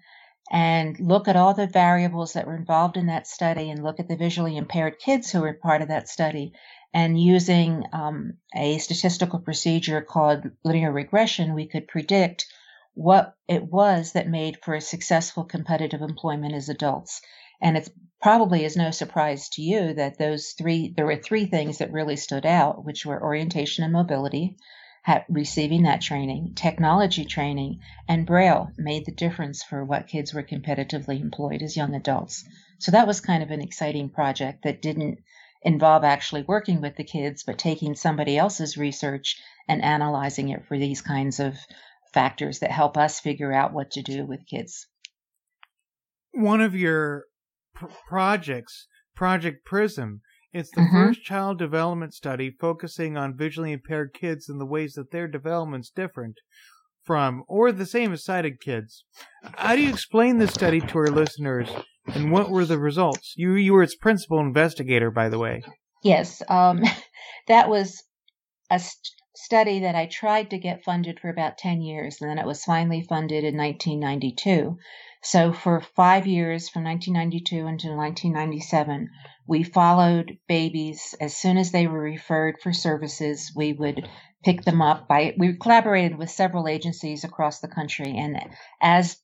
and 0.52 1.00
look 1.00 1.28
at 1.28 1.36
all 1.36 1.54
the 1.54 1.68
variables 1.68 2.34
that 2.34 2.46
were 2.46 2.56
involved 2.56 2.98
in 2.98 3.08
that 3.08 3.28
study 3.28 3.70
and 3.70 3.84
look 3.84 4.00
at 4.00 4.08
the 4.08 4.16
visually 4.16 4.58
impaired 4.58 5.00
kids 5.00 5.32
who 5.32 5.42
were 5.42 5.54
part 5.54 5.82
of 5.82 5.88
that 5.88 6.10
study 6.10 6.54
and 6.94 7.20
using 7.20 7.86
um, 7.92 8.34
a 8.56 8.78
statistical 8.78 9.40
procedure 9.40 10.02
called 10.02 10.44
linear 10.64 10.92
regression 10.92 11.56
we 11.56 11.66
could 11.66 11.88
predict 11.88 12.46
what 12.94 13.36
it 13.48 13.64
was 13.64 14.12
that 14.12 14.28
made 14.28 14.58
for 14.64 14.76
a 14.76 14.82
successful 14.82 15.44
competitive 15.44 16.02
employment 16.02 16.54
as 16.54 16.70
adults. 16.70 17.22
And 17.60 17.78
it 17.78 17.90
probably 18.22 18.64
is 18.66 18.76
no 18.76 18.92
surprise 18.92 19.50
to 19.50 19.62
you 19.62 19.94
that 19.96 20.18
those 20.18 20.52
three 20.52 20.94
there 20.96 21.06
were 21.06 21.16
three 21.16 21.46
things 21.46 21.80
that 21.80 21.92
really 21.92 22.16
stood 22.16 22.46
out 22.46 22.86
which 22.86 23.06
were 23.06 23.22
orientation 23.22 23.84
and 23.84 23.92
mobility 23.92 24.58
receiving 25.30 25.84
that 25.84 26.02
training, 26.02 26.54
technology 26.56 27.26
training, 27.26 27.82
and 28.08 28.26
Braille 28.26 28.72
made 28.78 29.06
the 29.06 29.12
difference 29.12 29.64
for 29.64 29.84
what 29.84 30.08
kids 30.08 30.34
were 30.34 30.44
competitively 30.44 31.20
employed 31.20 31.62
as 31.62 31.76
young 31.76 31.94
adults. 31.94 32.46
So 32.80 32.92
that 32.92 33.08
was 33.08 33.22
kind 33.22 33.44
of 33.44 33.52
an 33.52 33.62
exciting 33.62 34.10
project 34.10 34.64
that 34.64 34.82
didn't 34.82 35.20
involve 35.62 36.04
actually 36.04 36.44
working 36.44 36.82
with 36.82 36.96
the 36.96 37.04
kids, 37.04 37.44
but 37.44 37.58
taking 37.58 37.96
somebody 37.96 38.38
else's 38.38 38.78
research 38.78 39.42
and 39.68 39.82
analyzing 39.82 40.50
it 40.50 40.66
for 40.68 40.78
these 40.78 41.02
kinds 41.02 41.40
of 41.40 41.58
factors 42.14 42.60
that 42.60 42.72
help 42.72 42.98
us 42.98 43.20
figure 43.20 43.52
out 43.52 43.74
what 43.74 43.92
to 43.92 44.02
do 44.02 44.26
with 44.26 44.46
kids. 44.46 44.88
One 46.32 46.62
of 46.62 46.76
your 46.76 47.26
pr- 47.74 47.86
projects, 48.08 48.88
Project 49.16 49.66
Prism, 49.66 50.22
it's 50.54 50.70
the 50.70 50.82
mm-hmm. 50.82 50.96
first 50.96 51.24
child 51.24 51.58
development 51.58 52.14
study 52.14 52.52
focusing 52.52 53.18
on 53.18 53.36
visually 53.36 53.72
impaired 53.72 54.14
kids 54.14 54.48
and 54.48 54.62
the 54.62 54.66
ways 54.66 54.94
that 54.94 55.12
their 55.12 55.28
development's 55.28 55.90
different 55.90 56.36
from 57.04 57.44
or 57.48 57.72
the 57.72 57.86
same 57.86 58.14
as 58.14 58.24
sighted 58.24 58.62
kids. 58.62 59.04
How 59.56 59.76
do 59.76 59.82
you 59.82 59.90
explain 59.90 60.38
this 60.38 60.54
study 60.54 60.80
to 60.80 60.98
our 61.00 61.08
listeners 61.08 61.70
and 62.06 62.32
what 62.32 62.50
were 62.50 62.66
the 62.66 62.78
results? 62.78 63.34
You 63.36 63.54
you 63.54 63.74
were 63.74 63.84
its 63.84 63.96
principal 63.96 64.40
investigator, 64.40 65.10
by 65.10 65.28
the 65.30 65.40
way. 65.40 65.64
Yes, 66.04 66.42
um, 66.50 66.84
that 67.48 67.68
was 67.68 68.04
a, 68.70 68.80
study 69.36 69.80
that 69.80 69.96
I 69.96 70.06
tried 70.06 70.52
to 70.52 70.58
get 70.58 70.84
funded 70.84 71.20
for 71.20 71.30
about 71.30 71.58
10 71.58 71.82
years, 71.82 72.22
and 72.22 72.30
then 72.30 72.38
it 72.38 72.46
was 72.46 72.64
finally 72.64 73.02
funded 73.02 73.44
in 73.44 73.58
1992. 73.58 74.78
So 75.24 75.54
for 75.54 75.82
five 75.96 76.28
years, 76.28 76.70
from 76.70 76.84
1992 76.84 77.66
until 77.66 77.96
1997, 77.96 79.10
we 79.48 79.64
followed 79.64 80.38
babies 80.48 81.16
as 81.20 81.36
soon 81.36 81.58
as 81.58 81.72
they 81.72 81.88
were 81.88 82.02
referred 82.02 82.62
for 82.62 82.74
services. 82.74 83.52
We 83.56 83.74
would 83.74 84.08
pick 84.44 84.64
them 84.64 84.82
up 84.82 85.08
by, 85.08 85.34
we 85.38 85.56
collaborated 85.58 86.18
with 86.18 86.30
several 86.30 86.68
agencies 86.68 87.24
across 87.24 87.60
the 87.60 87.68
country. 87.68 88.18
And 88.18 88.38
as 88.82 89.18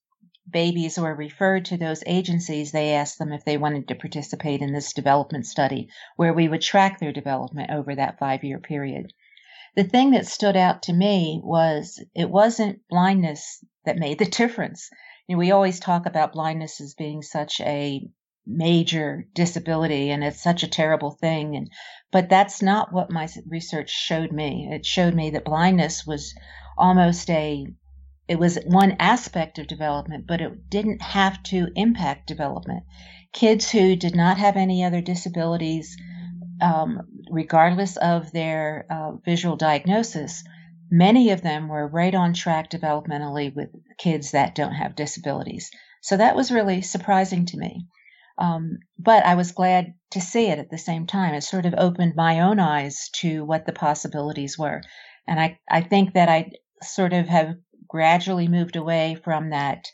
babies 0.49 0.97
were 0.97 1.13
referred 1.13 1.65
to 1.65 1.77
those 1.77 2.03
agencies, 2.05 2.71
they 2.71 2.93
asked 2.93 3.19
them 3.19 3.31
if 3.31 3.45
they 3.45 3.57
wanted 3.57 3.89
to 3.89 3.95
participate 3.95 4.61
in 4.61 4.73
this 4.73 4.93
development 4.93 5.45
study, 5.45 5.89
where 6.15 6.33
we 6.33 6.47
would 6.47 6.61
track 6.61 6.99
their 6.99 7.13
development 7.13 7.71
over 7.71 7.93
that 7.95 8.17
five 8.19 8.43
year 8.43 8.59
period. 8.59 9.13
The 9.75 9.83
thing 9.83 10.11
that 10.11 10.27
stood 10.27 10.57
out 10.57 10.83
to 10.83 10.93
me 10.93 11.41
was 11.43 12.03
it 12.15 12.29
wasn't 12.29 12.81
blindness 12.89 13.63
that 13.85 13.97
made 13.97 14.19
the 14.19 14.25
difference. 14.41 14.89
You 15.27 15.35
know, 15.35 15.39
we 15.39 15.51
always 15.51 15.79
talk 15.79 16.05
about 16.05 16.33
blindness 16.33 16.81
as 16.81 16.95
being 16.95 17.21
such 17.21 17.61
a 17.61 18.07
major 18.49 19.27
disability 19.35 20.09
and 20.09 20.23
it's 20.23 20.41
such 20.41 20.63
a 20.63 20.67
terrible 20.67 21.11
thing 21.11 21.55
and 21.55 21.69
but 22.11 22.29
that's 22.29 22.63
not 22.63 22.91
what 22.91 23.11
my 23.11 23.27
research 23.47 23.91
showed 23.91 24.31
me 24.31 24.67
it 24.71 24.83
showed 24.83 25.13
me 25.13 25.29
that 25.29 25.45
blindness 25.45 26.03
was 26.07 26.33
almost 26.75 27.29
a 27.29 27.67
it 28.27 28.39
was 28.39 28.57
one 28.65 28.95
aspect 28.97 29.59
of 29.59 29.67
development 29.67 30.25
but 30.25 30.41
it 30.41 30.67
didn't 30.67 31.01
have 31.01 31.43
to 31.43 31.67
impact 31.75 32.25
development 32.25 32.83
kids 33.33 33.69
who 33.69 33.95
did 33.95 34.15
not 34.15 34.39
have 34.39 34.57
any 34.57 34.83
other 34.83 35.01
disabilities 35.01 35.95
um, 36.61 37.01
regardless 37.29 37.97
of 37.97 38.31
their 38.31 38.85
uh, 38.89 39.11
visual 39.25 39.55
diagnosis 39.55 40.43
many 40.91 41.29
of 41.31 41.41
them 41.41 41.67
were 41.67 41.87
right 41.87 42.15
on 42.15 42.33
track 42.33 42.69
developmentally 42.69 43.55
with 43.55 43.69
kids 43.97 44.31
that 44.31 44.55
don't 44.55 44.73
have 44.73 44.95
disabilities 44.95 45.71
so 46.01 46.17
that 46.17 46.35
was 46.35 46.51
really 46.51 46.81
surprising 46.81 47.45
to 47.45 47.57
me 47.57 47.85
um, 48.39 48.79
but 48.97 49.25
I 49.25 49.35
was 49.35 49.51
glad 49.51 49.95
to 50.11 50.21
see 50.21 50.47
it 50.47 50.59
at 50.59 50.69
the 50.69 50.77
same 50.77 51.05
time. 51.05 51.33
It 51.33 51.41
sort 51.41 51.65
of 51.65 51.75
opened 51.77 52.15
my 52.15 52.39
own 52.39 52.59
eyes 52.59 53.09
to 53.17 53.43
what 53.43 53.65
the 53.65 53.73
possibilities 53.73 54.57
were. 54.57 54.81
And 55.27 55.39
I, 55.39 55.59
I 55.69 55.81
think 55.81 56.13
that 56.13 56.29
I 56.29 56.51
sort 56.81 57.11
of 57.11 57.27
have 57.27 57.57
gradually 57.87 58.47
moved 58.47 58.77
away 58.77 59.17
from 59.23 59.49
that 59.49 59.85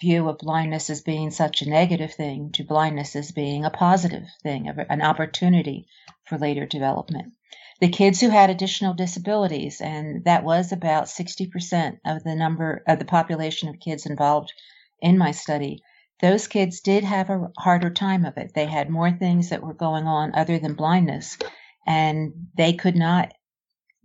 view 0.00 0.28
of 0.28 0.38
blindness 0.38 0.90
as 0.90 1.02
being 1.02 1.30
such 1.30 1.62
a 1.62 1.68
negative 1.68 2.12
thing 2.14 2.50
to 2.52 2.64
blindness 2.64 3.14
as 3.16 3.32
being 3.32 3.64
a 3.64 3.70
positive 3.70 4.24
thing, 4.42 4.68
an 4.68 5.02
opportunity 5.02 5.86
for 6.24 6.38
later 6.38 6.66
development. 6.66 7.32
The 7.80 7.88
kids 7.88 8.20
who 8.20 8.28
had 8.28 8.50
additional 8.50 8.94
disabilities, 8.94 9.80
and 9.80 10.24
that 10.24 10.44
was 10.44 10.72
about 10.72 11.04
60% 11.04 11.98
of 12.04 12.22
the 12.24 12.34
number 12.34 12.82
of 12.86 12.98
the 12.98 13.04
population 13.04 13.68
of 13.68 13.80
kids 13.80 14.06
involved 14.06 14.52
in 15.00 15.16
my 15.16 15.30
study, 15.30 15.82
those 16.20 16.48
kids 16.48 16.80
did 16.80 17.04
have 17.04 17.30
a 17.30 17.50
harder 17.58 17.90
time 17.90 18.26
of 18.26 18.36
it. 18.36 18.52
They 18.54 18.66
had 18.66 18.90
more 18.90 19.10
things 19.10 19.48
that 19.48 19.62
were 19.62 19.74
going 19.74 20.04
on 20.04 20.34
other 20.34 20.58
than 20.58 20.74
blindness, 20.74 21.38
and 21.86 22.48
they 22.54 22.74
could 22.74 22.96
not 22.96 23.32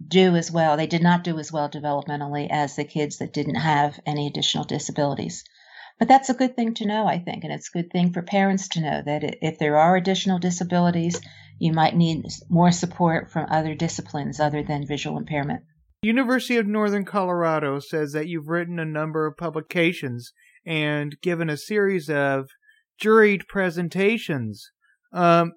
do 0.05 0.35
as 0.35 0.51
well. 0.51 0.77
They 0.77 0.87
did 0.87 1.03
not 1.03 1.23
do 1.23 1.37
as 1.39 1.51
well 1.51 1.69
developmentally 1.69 2.47
as 2.49 2.75
the 2.75 2.85
kids 2.85 3.17
that 3.17 3.33
didn't 3.33 3.55
have 3.55 3.99
any 4.05 4.27
additional 4.27 4.63
disabilities. 4.63 5.43
But 5.97 6.07
that's 6.09 6.29
a 6.29 6.33
good 6.33 6.55
thing 6.55 6.73
to 6.75 6.87
know, 6.87 7.07
I 7.07 7.19
think, 7.19 7.43
and 7.43 7.53
it's 7.53 7.69
a 7.69 7.77
good 7.77 7.91
thing 7.91 8.11
for 8.11 8.21
parents 8.21 8.67
to 8.69 8.81
know 8.81 9.01
that 9.05 9.37
if 9.41 9.57
there 9.57 9.77
are 9.77 9.95
additional 9.95 10.39
disabilities, 10.39 11.21
you 11.57 11.71
might 11.71 11.95
need 11.95 12.25
more 12.49 12.71
support 12.71 13.31
from 13.31 13.47
other 13.49 13.75
disciplines 13.75 14.39
other 14.39 14.61
than 14.61 14.85
visual 14.85 15.17
impairment. 15.17 15.63
University 16.01 16.57
of 16.57 16.67
Northern 16.67 17.05
Colorado 17.05 17.79
says 17.79 18.11
that 18.11 18.27
you've 18.27 18.49
written 18.49 18.77
a 18.77 18.85
number 18.85 19.25
of 19.25 19.37
publications 19.37 20.33
and 20.65 21.15
given 21.21 21.49
a 21.49 21.57
series 21.57 22.09
of 22.09 22.49
juried 23.01 23.47
presentations. 23.47 24.71
Um, 25.13 25.53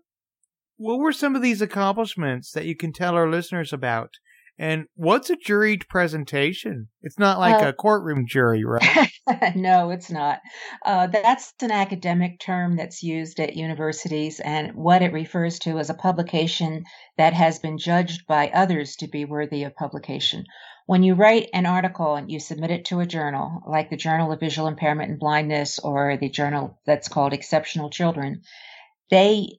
what 0.77 1.01
were 1.01 1.13
some 1.13 1.35
of 1.35 1.43
these 1.43 1.61
accomplishments 1.61 2.53
that 2.53 2.65
you 2.65 2.77
can 2.77 2.93
tell 2.93 3.15
our 3.15 3.29
listeners 3.29 3.73
about? 3.73 4.11
And 4.59 4.87
what's 4.97 5.31
a 5.31 5.37
juried 5.37 5.87
presentation? 5.87 6.89
It's 7.03 7.19
not 7.19 7.39
like 7.39 7.63
uh, 7.63 7.69
a 7.69 7.73
courtroom 7.73 8.27
jury, 8.27 8.65
right? 8.65 9.11
no, 9.55 9.91
it's 9.91 10.11
not. 10.11 10.41
Uh, 10.85 11.07
that's 11.07 11.55
an 11.63 11.71
academic 11.71 12.41
term 12.41 12.77
that's 12.77 13.03
used 13.03 13.39
at 13.39 13.55
universities, 13.55 14.41
and 14.41 14.75
what 14.75 15.03
it 15.03 15.13
refers 15.13 15.61
to 15.61 15.79
is 15.79 15.91
a 15.91 15.95
publication 15.95 16.85
that 17.19 17.35
has 17.35 17.61
been 17.61 17.79
judged 17.79 18.27
by 18.27 18.49
others 18.49 18.97
to 18.97 19.07
be 19.07 19.25
worthy 19.25 19.63
of 19.63 19.77
publication. 19.77 20.45
When 20.87 21.05
you 21.05 21.15
write 21.15 21.51
an 21.53 21.67
article 21.67 22.17
and 22.17 22.31
you 22.31 22.41
submit 22.41 22.71
it 22.71 22.87
to 22.87 23.01
a 23.01 23.07
journal, 23.07 23.63
like 23.67 23.91
the 23.91 23.97
Journal 23.97 24.33
of 24.33 24.41
Visual 24.41 24.67
Impairment 24.67 25.11
and 25.11 25.21
Blindness 25.21 25.79
or 25.79 26.17
the 26.17 26.31
journal 26.31 26.81
that's 26.85 27.09
called 27.09 27.33
Exceptional 27.33 27.91
Children, 27.91 28.43
they 29.11 29.59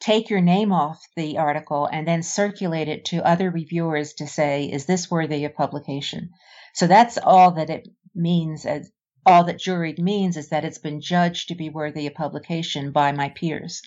take 0.00 0.30
your 0.30 0.40
name 0.40 0.72
off 0.72 1.02
the 1.16 1.38
article 1.38 1.88
and 1.90 2.06
then 2.06 2.22
circulate 2.22 2.88
it 2.88 3.06
to 3.06 3.26
other 3.26 3.50
reviewers 3.50 4.14
to 4.14 4.26
say, 4.26 4.64
is 4.64 4.86
this 4.86 5.10
worthy 5.10 5.44
of 5.44 5.54
publication? 5.54 6.30
So 6.74 6.86
that's 6.86 7.18
all 7.18 7.52
that 7.52 7.70
it 7.70 7.88
means 8.14 8.66
as 8.66 8.90
all 9.24 9.44
that 9.44 9.58
juried 9.58 9.98
means 9.98 10.36
is 10.36 10.50
that 10.50 10.64
it's 10.64 10.78
been 10.78 11.00
judged 11.00 11.48
to 11.48 11.54
be 11.54 11.68
worthy 11.68 12.06
of 12.06 12.14
publication 12.14 12.92
by 12.92 13.12
my 13.12 13.30
peers. 13.30 13.82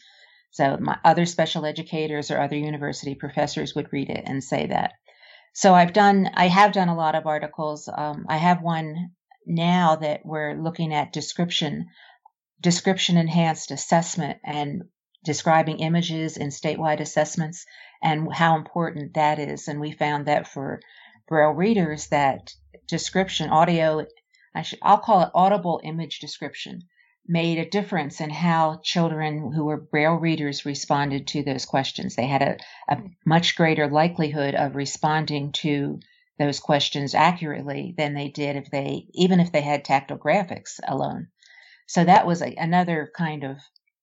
So 0.52 0.78
my 0.80 0.98
other 1.06 1.26
special 1.26 1.65
educators 1.65 2.32
or 2.32 2.41
other 2.41 2.58
university 2.58 3.15
professors 3.15 3.76
would 3.76 3.93
read 3.93 4.10
it 4.10 4.24
and 4.26 4.43
say 4.43 4.67
that. 4.67 4.93
So 5.54 5.74
I've 5.74 5.93
done, 5.93 6.30
I 6.34 6.48
have 6.48 6.74
done 6.74 6.89
a 6.89 6.95
lot 6.95 7.15
of 7.15 7.26
articles. 7.26 7.88
Um, 7.88 8.26
I 8.28 8.38
have 8.38 8.62
one 8.62 9.12
now 9.45 9.95
that 9.95 10.26
we're 10.26 10.56
looking 10.56 10.93
at 10.93 11.13
description, 11.13 11.88
description 12.60 13.17
enhanced 13.17 13.72
assessment 13.72 14.39
and 14.43 14.84
describing 15.24 15.80
images 15.80 16.38
in 16.38 16.50
statewide 16.50 17.00
assessments 17.00 17.66
and 18.02 18.34
how 18.34 18.56
important 18.56 19.16
that 19.16 19.40
is. 19.40 19.68
And 19.68 19.80
we 19.80 19.92
found 19.92 20.28
that 20.28 20.48
for 20.48 20.80
Braille 21.28 21.52
readers, 21.52 22.08
that 22.08 22.54
description, 22.88 23.50
audio, 23.50 24.06
I 24.56 24.62
should, 24.62 24.80
I'll 24.82 24.98
call 24.98 25.22
it 25.22 25.32
audible 25.34 25.82
image 25.84 26.20
description, 26.20 26.84
made 27.28 27.60
a 27.60 27.70
difference 27.70 28.22
in 28.22 28.30
how 28.30 28.80
children 28.84 29.52
who 29.54 29.66
were 29.66 29.80
Braille 29.80 30.16
readers 30.16 30.66
responded 30.66 31.28
to 31.28 31.44
those 31.44 31.66
questions. 31.66 32.16
They 32.16 32.26
had 32.26 32.42
a, 32.42 32.58
a 32.88 33.04
much 33.26 33.56
greater 33.56 33.88
likelihood 33.88 34.56
of 34.56 34.76
responding 34.76 35.52
to 35.54 36.00
those 36.40 36.60
questions 36.60 37.14
accurately 37.14 37.94
than 37.98 38.14
they 38.14 38.30
did 38.30 38.56
if 38.56 38.72
they, 38.72 39.08
even 39.14 39.40
if 39.40 39.52
they 39.52 39.62
had 39.62 39.84
tactile 39.84 40.18
graphics 40.18 40.80
alone. 40.88 41.28
So 41.86 42.04
that 42.04 42.26
was 42.26 42.42
a, 42.42 42.56
another 42.56 43.12
kind 43.16 43.44
of 43.44 43.58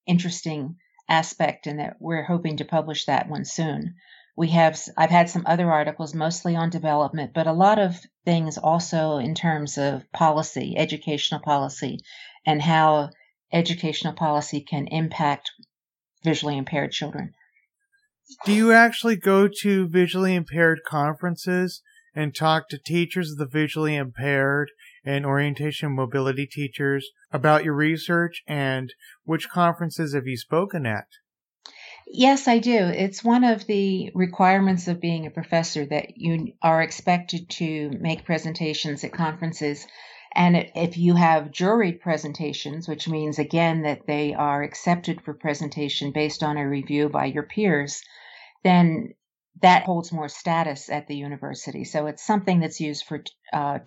interesting 0.07 0.77
aspect, 1.09 1.67
and 1.67 1.79
that 1.79 1.97
we're 2.01 2.25
hoping 2.25 2.57
to 2.59 2.65
publish 2.65 3.07
that 3.07 3.29
one 3.29 3.45
soon. 3.45 3.95
We 4.37 4.49
have, 4.49 4.79
I've 4.97 5.11
had 5.11 5.31
some 5.31 5.45
other 5.47 5.71
articles 5.71 6.15
mostly 6.15 6.57
on 6.57 6.69
development, 6.71 7.33
but 7.35 7.47
a 7.47 7.53
lot 7.53 7.79
of 7.79 7.97
things 8.25 8.59
also 8.59 9.17
in 9.17 9.35
terms 9.35 9.79
of 9.79 10.11
policy, 10.13 10.77
educational 10.77 11.41
policy, 11.41 12.01
and 12.45 12.61
how 12.61 13.11
educational 13.53 14.13
policy 14.13 14.61
can 14.61 14.89
impact 14.89 15.51
visually 16.23 16.59
impaired 16.59 16.93
children. 16.93 17.33
Do 18.45 18.53
you 18.53 18.73
actually 18.73 19.17
go 19.17 19.49
to 19.63 19.89
visually 19.89 20.35
impaired 20.35 20.81
conferences 20.87 21.81
and 22.15 22.35
talk 22.35 22.69
to 22.69 22.79
teachers 22.79 23.31
of 23.31 23.39
the 23.39 23.47
visually 23.47 23.95
impaired 23.95 24.71
and 25.07 25.25
orientation 25.25 25.93
mobility 25.93 26.47
teachers 26.47 27.11
about 27.33 27.65
your 27.65 27.75
research 27.75 28.43
and 28.47 28.93
which 29.25 29.49
conferences 29.49 30.15
have 30.15 30.27
you 30.27 30.37
spoken 30.37 30.85
at? 30.85 31.07
Yes, 32.07 32.47
I 32.47 32.59
do. 32.59 32.77
It's 32.77 33.25
one 33.25 33.45
of 33.45 33.67
the 33.67 34.11
requirements 34.15 34.87
of 34.87 35.01
being 35.01 35.27
a 35.27 35.31
professor 35.31 35.87
that 35.87 36.17
you 36.17 36.53
are 36.63 36.83
expected 36.83 37.49
to 37.51 37.91
make 38.01 38.25
presentations 38.25 39.03
at 39.03 39.13
conferences 39.13 39.87
and 40.37 40.71
if 40.75 40.99
you 40.99 41.15
have 41.15 41.51
juried 41.51 42.01
presentations, 42.01 42.87
which 42.87 43.09
means 43.09 43.39
again 43.39 43.83
that 43.83 44.07
they 44.07 44.35
are 44.35 44.63
accepted 44.63 45.23
for 45.23 45.33
presentation 45.33 46.13
based 46.13 46.43
on 46.43 46.59
a 46.59 46.69
review 46.69 47.09
by 47.09 47.25
your 47.25 47.45
peers, 47.45 48.03
then 48.63 49.15
that 49.63 49.85
holds 49.85 50.13
more 50.13 50.29
status 50.29 50.91
at 50.91 51.07
the 51.09 51.17
university. 51.17 51.85
So 51.85 52.07
it's 52.07 52.23
something 52.23 52.61
that's 52.61 52.81
used 52.81 53.07
for 53.07 53.25
uh, 53.51 53.79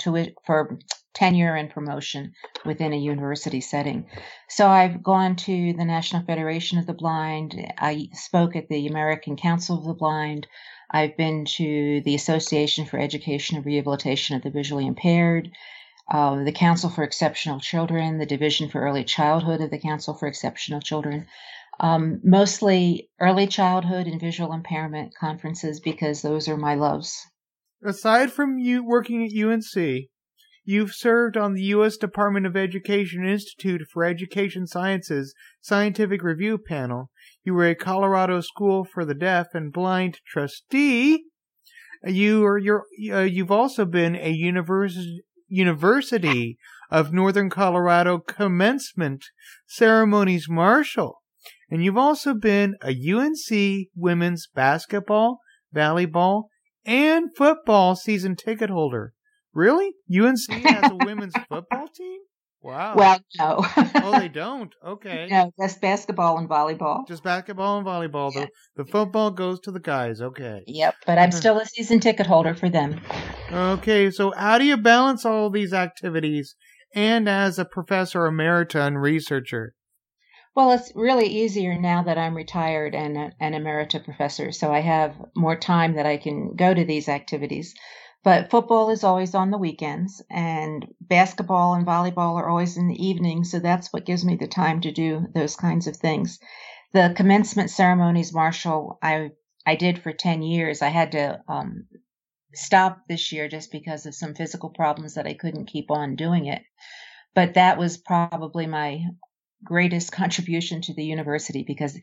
for 0.44 0.80
tenure 1.14 1.56
and 1.56 1.70
promotion 1.70 2.34
within 2.66 2.94
a 2.94 2.98
university 2.98 3.62
setting. 3.62 4.06
So 4.48 4.68
I've 4.68 5.04
gone 5.04 5.36
to 5.38 5.74
the 5.74 5.86
National 5.86 6.24
Federation 6.24 6.78
of 6.78 6.86
the 6.86 6.94
Blind. 6.94 7.56
I 7.78 8.10
spoke 8.14 8.56
at 8.56 8.70
the 8.70 8.88
American 8.88 9.36
Council 9.36 9.78
of 9.78 9.86
the 9.86 9.94
Blind. 9.94 10.48
I've 10.92 11.18
been 11.18 11.46
to 11.46 12.02
the 12.02 12.16
Association 12.16 12.86
for 12.86 13.00
Education 13.00 13.58
and 13.58 13.66
Rehabilitation 13.66 14.36
of 14.36 14.44
the 14.44 14.50
Visually 14.50 14.88
Impaired 14.88 15.52
uh, 16.10 16.44
the 16.44 16.52
Council 16.52 16.90
for 16.90 17.04
Exceptional 17.04 17.60
Children, 17.60 18.18
the 18.18 18.26
Division 18.26 18.70
for 18.70 18.82
Early 18.82 19.04
Childhood 19.04 19.62
of 19.62 19.70
the 19.70 19.80
Council 19.80 20.16
for 20.16 20.28
Exceptional 20.28 20.82
Children, 20.82 21.28
um, 21.80 22.20
mostly 22.24 23.10
early 23.20 23.48
childhood 23.48 24.08
and 24.08 24.20
visual 24.20 24.52
impairment 24.52 25.14
conferences 25.16 25.80
because 25.80 26.22
those 26.22 26.48
are 26.48 26.58
my 26.58 26.76
loves. 26.76 27.26
aside 27.84 28.32
from 28.32 28.58
you 28.58 28.84
working 28.84 29.24
at 29.24 29.32
UNC, 29.32 30.08
you've 30.70 30.94
served 30.94 31.36
on 31.36 31.54
the 31.54 31.64
U.S. 31.64 31.98
Department 31.98 32.46
of 32.46 32.56
Education 32.56 33.28
Institute 33.28 33.82
for 33.92 34.04
Education 34.04 34.68
Sciences 34.68 35.34
Scientific 35.62 36.22
Review 36.22 36.60
Panel. 36.60 37.10
You 37.44 37.56
were 37.56 37.68
a 37.68 37.74
Colorado 37.74 38.40
School 38.42 38.86
for 38.86 39.04
the 39.04 39.16
Deaf 39.16 39.48
and 39.56 39.74
Blind 39.74 40.20
trustee. 40.28 41.24
You 42.06 42.46
are 42.46 42.60
you're, 42.60 42.84
uh, 43.12 43.22
you've 43.22 43.52
also 43.52 43.84
been 43.84 44.16
a 44.16 44.30
university 44.30 45.24
University 45.48 46.60
of 46.92 47.12
Northern 47.12 47.50
Colorado 47.50 48.20
commencement 48.20 49.26
ceremonies 49.66 50.48
marshal. 50.48 51.24
And 51.72 51.84
you've 51.84 51.98
also 51.98 52.36
been 52.36 52.76
a 52.84 52.92
UNC 52.92 53.88
women's 53.96 54.48
basketball, 54.54 55.40
volleyball, 55.76 56.44
and 56.86 57.36
football 57.36 57.96
season 57.96 58.36
ticket 58.36 58.70
holder. 58.70 59.14
Really? 59.54 59.92
UNC 60.10 60.50
has 60.50 60.92
a 60.92 60.96
women's 61.06 61.34
football 61.48 61.88
team? 61.88 62.20
Wow. 62.62 62.96
Well, 62.96 63.20
no. 63.38 63.66
oh, 63.78 64.20
they 64.20 64.28
don't. 64.34 64.74
Okay. 64.86 65.28
No, 65.32 65.52
just 65.60 65.80
basketball 65.80 66.38
and 66.38 66.50
volleyball. 66.50 67.08
Just 67.08 67.24
basketball 67.24 67.78
and 67.78 67.88
volleyball. 67.88 68.34
Yeah. 68.36 68.48
The, 68.76 68.84
the 68.84 68.92
football 68.92 69.32
goes 69.32 69.62
to 69.62 69.72
the 69.72 69.80
guys. 69.80 70.22
Okay. 70.22 70.64
Yep, 70.68 70.96
but 71.06 71.18
I'm 71.18 71.32
still 71.32 71.58
a 71.58 71.66
season 71.66 72.02
ticket 72.02 72.28
holder 72.28 72.54
for 72.54 72.70
them. 72.70 73.00
Okay, 73.50 74.12
so 74.12 74.34
how 74.36 74.58
do 74.58 74.66
you 74.66 74.76
balance 74.76 75.26
all 75.26 75.50
these 75.50 75.74
activities 75.74 76.56
and 76.94 77.30
as 77.30 77.58
a 77.60 77.66
professor 77.66 78.30
emerita 78.30 78.86
and 78.86 79.02
researcher? 79.02 79.74
Well, 80.56 80.72
it's 80.72 80.92
really 80.96 81.28
easier 81.28 81.80
now 81.80 82.04
that 82.04 82.18
I'm 82.18 82.36
retired 82.36 82.94
and 82.94 83.34
an 83.40 83.54
emerita 83.54 84.04
professor, 84.04 84.52
so 84.52 84.74
I 84.74 84.82
have 84.82 85.16
more 85.36 85.56
time 85.56 85.96
that 85.96 86.06
I 86.06 86.18
can 86.18 86.56
go 86.56 86.74
to 86.74 86.84
these 86.84 87.08
activities. 87.08 87.74
But 88.24 88.50
football 88.52 88.90
is 88.90 89.04
always 89.04 89.34
on 89.34 89.50
the 89.50 89.58
weekends, 89.58 90.22
and 90.30 90.86
basketball 91.00 91.74
and 91.76 91.88
volleyball 91.88 92.36
are 92.36 92.50
always 92.50 92.76
in 92.76 92.88
the 92.88 93.08
evening. 93.08 93.46
So 93.46 93.60
that's 93.60 93.94
what 93.94 94.06
gives 94.06 94.26
me 94.26 94.36
the 94.36 94.48
time 94.48 94.82
to 94.82 94.92
do 94.92 95.28
those 95.34 95.56
kinds 95.56 95.88
of 95.88 95.96
things. 95.96 96.40
The 96.92 97.14
commencement 97.16 97.70
ceremonies 97.70 98.34
marshal, 98.34 98.98
I 99.02 99.32
I 99.66 99.76
did 99.76 100.00
for 100.00 100.12
ten 100.12 100.42
years. 100.42 100.82
I 100.82 100.90
had 100.90 101.14
to 101.14 101.42
um, 101.48 101.88
stop 102.54 103.04
this 103.08 103.32
year 103.32 103.48
just 103.48 103.72
because 103.72 104.06
of 104.06 104.16
some 104.16 104.36
physical 104.36 104.70
problems 104.70 105.14
that 105.14 105.28
I 105.28 105.34
couldn't 105.34 105.68
keep 105.68 105.90
on 105.90 106.16
doing 106.16 106.48
it. 106.48 106.64
But 107.36 107.54
that 107.54 107.78
was 107.78 107.98
probably 107.98 108.68
my 108.68 109.06
greatest 109.64 110.12
contribution 110.22 110.82
to 110.82 110.94
the 110.94 111.06
university 111.06 111.64
because 111.66 111.98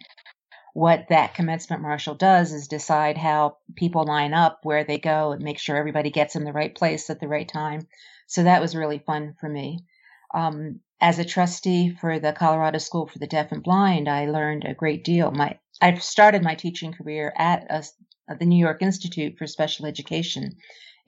what 0.77 1.07
that 1.09 1.33
commencement 1.33 1.81
marshal 1.81 2.15
does 2.15 2.53
is 2.53 2.69
decide 2.69 3.17
how 3.17 3.57
people 3.77 4.05
line 4.05 4.35
up, 4.35 4.61
where 4.63 4.85
they 4.85 4.99
go, 4.99 5.33
and 5.33 5.43
make 5.43 5.59
sure 5.59 5.75
everybody 5.75 6.11
gets 6.11 6.37
in 6.37 6.45
the 6.45 6.53
right 6.53 6.75
place 6.75 7.09
at 7.09 7.19
the 7.19 7.27
right 7.27 7.49
time. 7.49 7.89
So 8.27 8.43
that 8.43 8.61
was 8.61 8.77
really 8.77 8.99
fun 8.99 9.35
for 9.41 9.49
me. 9.49 9.87
Um, 10.35 10.81
as 11.01 11.19
a 11.19 11.25
trustee 11.25 11.97
for 11.99 12.19
the 12.19 12.35
Colorado 12.35 12.77
School 12.77 13.07
for 13.07 13.19
the 13.19 13.27
Deaf 13.27 13.53
and 13.53 13.63
Blind, 13.63 14.07
I 14.07 14.27
learned 14.27 14.65
a 14.67 14.75
great 14.75 15.03
deal. 15.03 15.31
My 15.31 15.59
I 15.81 15.95
started 15.95 16.43
my 16.43 16.57
teaching 16.57 16.93
career 16.93 17.33
at, 17.39 17.65
a, 17.71 17.83
at 18.31 18.39
the 18.39 18.45
New 18.45 18.63
York 18.63 18.83
Institute 18.83 19.39
for 19.39 19.47
Special 19.47 19.87
Education 19.87 20.59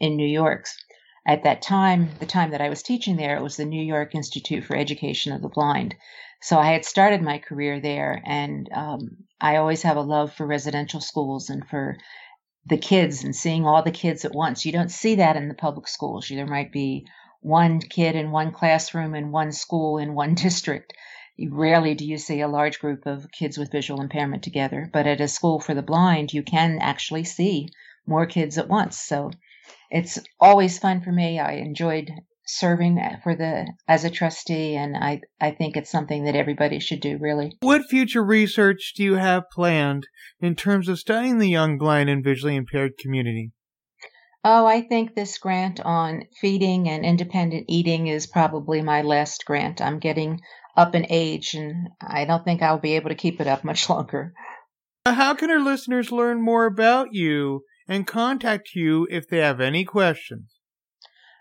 in 0.00 0.16
New 0.16 0.26
York. 0.26 0.64
At 1.26 1.42
that 1.42 1.60
time, 1.60 2.08
the 2.20 2.24
time 2.24 2.52
that 2.52 2.62
I 2.62 2.70
was 2.70 2.82
teaching 2.82 3.18
there, 3.18 3.36
it 3.36 3.42
was 3.42 3.58
the 3.58 3.66
New 3.66 3.84
York 3.84 4.14
Institute 4.14 4.64
for 4.64 4.74
Education 4.74 5.34
of 5.34 5.42
the 5.42 5.50
Blind. 5.50 5.94
So 6.40 6.58
I 6.58 6.72
had 6.72 6.84
started 6.84 7.22
my 7.22 7.38
career 7.38 7.80
there, 7.80 8.22
and 8.24 8.68
um, 8.72 9.16
I 9.40 9.56
always 9.56 9.82
have 9.82 9.96
a 9.96 10.02
love 10.02 10.32
for 10.32 10.46
residential 10.46 11.00
schools 11.00 11.50
and 11.50 11.66
for 11.66 11.96
the 12.66 12.78
kids 12.78 13.24
and 13.24 13.34
seeing 13.34 13.66
all 13.66 13.82
the 13.82 13.90
kids 13.90 14.24
at 14.24 14.34
once. 14.34 14.64
You 14.64 14.72
don't 14.72 14.90
see 14.90 15.16
that 15.16 15.36
in 15.36 15.48
the 15.48 15.54
public 15.54 15.88
schools. 15.88 16.28
There 16.28 16.46
might 16.46 16.70
be 16.70 17.06
one 17.40 17.80
kid 17.80 18.14
in 18.14 18.30
one 18.30 18.52
classroom 18.52 19.14
in 19.14 19.30
one 19.30 19.52
school 19.52 19.98
in 19.98 20.14
one 20.14 20.34
district. 20.46 20.92
Rarely 21.40 21.94
do 21.94 22.04
you 22.04 22.18
see 22.18 22.40
a 22.40 22.48
large 22.48 22.80
group 22.80 23.06
of 23.06 23.30
kids 23.30 23.56
with 23.56 23.70
visual 23.70 24.00
impairment 24.00 24.42
together. 24.42 24.90
But 24.92 25.06
at 25.06 25.20
a 25.20 25.28
school 25.28 25.60
for 25.60 25.72
the 25.72 25.82
blind, 25.82 26.32
you 26.32 26.42
can 26.42 26.78
actually 26.80 27.24
see 27.24 27.68
more 28.06 28.26
kids 28.26 28.58
at 28.58 28.68
once. 28.68 28.98
So 28.98 29.30
it's 29.90 30.18
always 30.40 30.78
fun 30.78 31.00
for 31.00 31.12
me. 31.12 31.38
I 31.38 31.52
enjoyed 31.52 32.12
serving 32.48 32.98
for 33.22 33.34
the 33.34 33.66
as 33.86 34.04
a 34.04 34.10
trustee 34.10 34.74
and 34.74 34.96
I 34.96 35.20
I 35.40 35.50
think 35.50 35.76
it's 35.76 35.90
something 35.90 36.24
that 36.24 36.34
everybody 36.34 36.80
should 36.80 37.00
do 37.00 37.18
really. 37.20 37.52
What 37.60 37.86
future 37.88 38.24
research 38.24 38.94
do 38.96 39.02
you 39.02 39.14
have 39.14 39.50
planned 39.52 40.06
in 40.40 40.54
terms 40.54 40.88
of 40.88 40.98
studying 40.98 41.38
the 41.38 41.48
young 41.48 41.78
blind 41.78 42.08
and 42.08 42.24
visually 42.24 42.56
impaired 42.56 42.92
community? 42.98 43.52
Oh, 44.44 44.66
I 44.66 44.82
think 44.82 45.14
this 45.14 45.36
grant 45.38 45.80
on 45.80 46.22
feeding 46.40 46.88
and 46.88 47.04
independent 47.04 47.66
eating 47.68 48.06
is 48.06 48.26
probably 48.26 48.82
my 48.82 49.02
last 49.02 49.44
grant. 49.44 49.80
I'm 49.80 49.98
getting 49.98 50.40
up 50.76 50.94
in 50.94 51.06
age 51.10 51.54
and 51.54 51.88
I 52.00 52.24
don't 52.24 52.44
think 52.44 52.62
I'll 52.62 52.78
be 52.78 52.94
able 52.94 53.10
to 53.10 53.16
keep 53.16 53.40
it 53.40 53.46
up 53.46 53.64
much 53.64 53.90
longer. 53.90 54.32
Uh, 55.04 55.12
how 55.12 55.34
can 55.34 55.50
our 55.50 55.60
listeners 55.60 56.12
learn 56.12 56.40
more 56.40 56.66
about 56.66 57.12
you 57.12 57.62
and 57.88 58.06
contact 58.06 58.70
you 58.74 59.06
if 59.10 59.28
they 59.28 59.38
have 59.38 59.60
any 59.60 59.84
questions? 59.84 60.57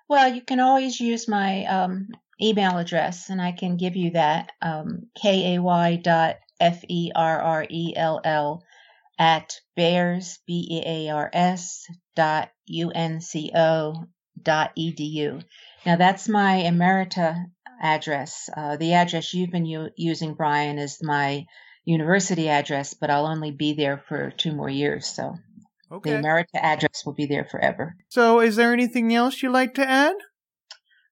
Well, 0.10 0.34
you 0.34 0.42
can 0.42 0.60
always 0.60 1.00
use 1.00 1.28
my 1.28 1.66
um, 1.66 2.10
email 2.42 2.78
address, 2.78 3.30
and 3.30 3.42
I 3.42 3.52
can 3.52 3.78
give 3.78 3.96
you 3.96 4.12
that 4.12 4.52
um, 4.62 5.08
kay 5.16 5.58
dot 5.98 6.38
f 6.60 6.84
e 6.88 7.12
r 7.14 7.42
r 7.42 7.66
e 7.70 7.94
l 7.96 8.22
l 8.24 8.64
at 9.20 9.60
bears 9.76 10.40
b 10.48 10.68
e 10.70 10.84
a 10.86 11.10
r 11.10 11.30
s 11.34 11.86
dot 12.16 12.50
u 12.68 12.92
n 12.92 13.20
c 13.22 13.52
o 13.54 14.06
dot 14.42 14.72
edu. 14.78 15.44
Now 15.86 15.98
that's 15.98 16.30
my 16.30 16.64
emerita 16.64 17.46
address. 17.82 18.50
Uh, 18.56 18.78
the 18.78 18.94
address 18.94 19.34
you've 19.34 19.52
been 19.52 19.66
u- 19.66 19.92
using, 19.96 20.36
Brian, 20.36 20.78
is 20.78 21.04
my 21.04 21.46
university 21.86 22.50
address, 22.50 22.94
but 22.94 23.10
I'll 23.10 23.28
only 23.28 23.52
be 23.52 23.74
there 23.74 23.98
for 24.08 24.32
two 24.32 24.54
more 24.54 24.70
years. 24.70 25.08
So 25.08 25.36
Okay. 25.92 26.12
The 26.12 26.18
Emerita 26.18 26.56
address 26.56 27.04
will 27.06 27.14
be 27.14 27.26
there 27.26 27.46
forever. 27.46 27.96
So, 28.10 28.40
is 28.40 28.56
there 28.56 28.74
anything 28.74 29.14
else 29.14 29.42
you'd 29.42 29.52
like 29.52 29.74
to 29.76 29.88
add? 29.88 30.16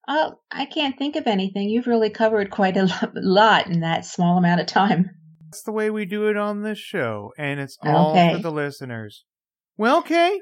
Oh, 0.08 0.40
I 0.52 0.66
can't 0.66 0.98
think 0.98 1.16
of 1.16 1.26
anything. 1.26 1.70
You've 1.70 1.88
really 1.88 2.10
covered 2.10 2.52
quite 2.52 2.78
a 2.78 2.90
lot 3.16 3.68
in 3.68 3.80
that 3.80 4.06
small 4.06 4.38
amount 4.38 4.62
of 4.62 4.68
time. 4.68 5.10
That's 5.46 5.64
the 5.64 5.72
way 5.72 5.90
we 5.90 6.06
do 6.06 6.28
it 6.28 6.38
on 6.38 6.62
this 6.62 6.78
show, 6.78 7.32
and 7.38 7.60
it's 7.60 7.78
all 7.84 8.12
okay. 8.12 8.34
for 8.34 8.40
the 8.40 8.52
listeners. 8.52 9.24
Well, 9.78 10.02
Kay, 10.02 10.42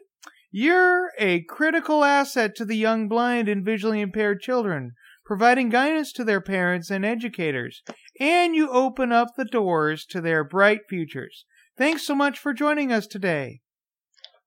you're 0.51 1.11
a 1.17 1.43
critical 1.43 2.03
asset 2.03 2.55
to 2.55 2.65
the 2.65 2.75
young 2.75 3.07
blind 3.07 3.47
and 3.47 3.63
visually 3.63 4.01
impaired 4.01 4.41
children, 4.41 4.93
providing 5.25 5.69
guidance 5.69 6.11
to 6.13 6.23
their 6.23 6.41
parents 6.41 6.91
and 6.91 7.05
educators, 7.05 7.83
and 8.19 8.55
you 8.55 8.69
open 8.69 9.11
up 9.11 9.29
the 9.37 9.45
doors 9.45 10.05
to 10.07 10.19
their 10.19 10.43
bright 10.43 10.81
futures. 10.89 11.45
Thanks 11.77 12.05
so 12.05 12.13
much 12.13 12.37
for 12.37 12.53
joining 12.53 12.91
us 12.91 13.07
today. 13.07 13.61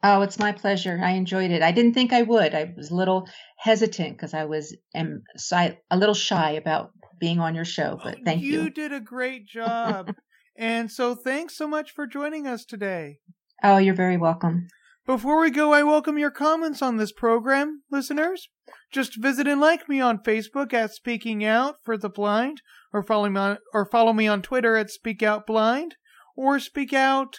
Oh, 0.02 0.22
it's 0.22 0.38
my 0.38 0.52
pleasure. 0.52 1.00
I 1.02 1.12
enjoyed 1.12 1.50
it. 1.50 1.62
I 1.62 1.72
didn't 1.72 1.94
think 1.94 2.12
I 2.12 2.22
would. 2.22 2.54
I 2.54 2.72
was 2.76 2.90
a 2.90 2.94
little 2.94 3.28
hesitant 3.58 4.16
because 4.16 4.34
I 4.34 4.44
was 4.44 4.76
am, 4.94 5.22
a 5.52 5.96
little 5.96 6.14
shy 6.14 6.52
about 6.52 6.90
being 7.18 7.40
on 7.40 7.54
your 7.54 7.64
show, 7.64 7.98
but 8.02 8.16
oh, 8.18 8.22
thank 8.24 8.42
you. 8.42 8.62
You 8.62 8.70
did 8.70 8.92
a 8.92 9.00
great 9.00 9.46
job. 9.46 10.14
and 10.56 10.90
so 10.90 11.14
thanks 11.14 11.56
so 11.56 11.66
much 11.66 11.90
for 11.90 12.06
joining 12.06 12.46
us 12.46 12.64
today. 12.64 13.18
Oh, 13.62 13.78
you're 13.78 13.94
very 13.94 14.16
welcome. 14.16 14.68
Before 15.06 15.40
we 15.40 15.50
go, 15.50 15.72
I 15.72 15.82
welcome 15.82 16.18
your 16.18 16.32
comments 16.32 16.82
on 16.82 16.96
this 16.96 17.12
program, 17.12 17.82
listeners. 17.90 18.48
Just 18.92 19.16
visit 19.16 19.46
and 19.46 19.60
like 19.60 19.88
me 19.88 20.00
on 20.00 20.18
Facebook 20.18 20.74
at 20.74 20.92
Speaking 20.92 21.44
Out 21.44 21.76
for 21.84 21.96
the 21.96 22.08
Blind, 22.08 22.60
or 22.92 23.02
follow 23.02 23.28
me 23.28 23.40
on, 23.40 23.58
or 23.72 23.84
follow 23.84 24.12
me 24.12 24.26
on 24.26 24.42
Twitter 24.42 24.76
at 24.76 24.90
Speak 24.90 25.22
Out 25.22 25.46
Blind, 25.46 25.94
or 26.36 26.58
Speak 26.58 26.92
Out 26.92 27.36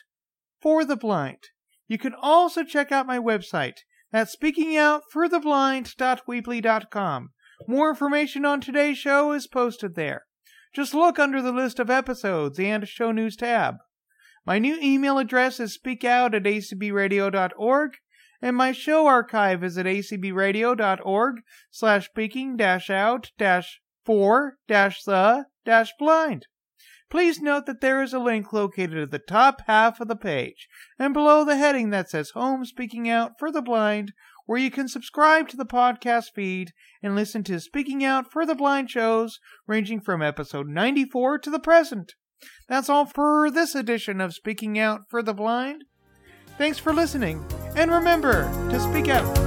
for 0.62 0.86
the 0.86 0.96
Blind. 0.96 1.50
You 1.88 1.98
can 1.98 2.14
also 2.14 2.64
check 2.64 2.92
out 2.92 3.08
my 3.08 3.20
website. 3.20 3.80
That's 4.12 4.36
speakingoutfortheblind.weebly.com. 4.36 7.30
More 7.68 7.90
information 7.90 8.46
on 8.46 8.62
today's 8.62 8.98
show 8.98 9.32
is 9.32 9.48
posted 9.48 9.96
there. 9.96 10.24
Just 10.74 10.94
look 10.94 11.18
under 11.18 11.42
the 11.42 11.52
list 11.52 11.80
of 11.80 11.90
episodes 11.90 12.60
and 12.60 12.88
show 12.88 13.12
news 13.12 13.36
tab. 13.36 13.76
My 14.46 14.60
new 14.60 14.78
email 14.82 15.18
address 15.18 15.60
is 15.60 15.78
speakout 15.78 16.34
at 16.34 16.44
acbradio.org, 16.44 17.92
and 18.42 18.56
my 18.56 18.72
show 18.72 19.08
archive 19.08 19.64
is 19.64 19.78
at 19.78 19.86
acbradio.org 19.86 21.36
slash 21.72 22.06
speaking 22.06 22.56
dash 22.56 22.90
out 22.90 23.32
dash 23.38 23.82
for 24.06 24.58
dash 24.68 25.04
the 25.04 25.48
dash 25.66 25.92
blind. 26.00 26.46
Please 27.10 27.40
note 27.40 27.66
that 27.66 27.80
there 27.80 28.02
is 28.02 28.14
a 28.14 28.20
link 28.20 28.52
located 28.52 28.98
at 28.98 29.12
the 29.12 29.20
top 29.20 29.62
half 29.66 30.02
of 30.02 30.08
the 30.08 30.16
page 30.16 30.68
and 31.00 31.14
below 31.14 31.46
the 31.46 31.56
heading 31.56 31.90
that 31.90 32.10
says 32.10 32.32
Home 32.32 32.66
Speaking 32.66 33.10
Out 33.10 33.34
for 33.40 33.52
the 33.52 33.62
Blind, 33.62 34.12
where 34.46 34.60
you 34.60 34.70
can 34.70 34.88
subscribe 34.88 35.48
to 35.50 35.58
the 35.58 35.66
podcast 35.66 36.32
feed 36.36 36.72
and 37.02 37.16
listen 37.16 37.44
to 37.44 37.60
Speaking 37.60 38.04
Out 38.04 38.32
for 38.32 38.46
the 38.46 38.56
Blind 38.56 38.90
shows 38.90 39.40
ranging 39.68 40.02
from 40.02 40.22
episode 40.22 40.68
94 40.68 41.40
to 41.40 41.50
the 41.50 41.60
present. 41.60 42.16
That's 42.68 42.90
all 42.90 43.06
for 43.06 43.50
this 43.50 43.74
edition 43.74 44.20
of 44.20 44.34
Speaking 44.34 44.78
Out 44.78 45.02
for 45.10 45.24
the 45.24 45.34
Blind. 45.34 45.86
Thanks 46.58 46.80
for 46.80 46.94
listening, 46.94 47.46
and 47.76 47.92
remember 47.92 48.44
to 48.70 48.80
speak 48.80 49.08
out. 49.08 49.47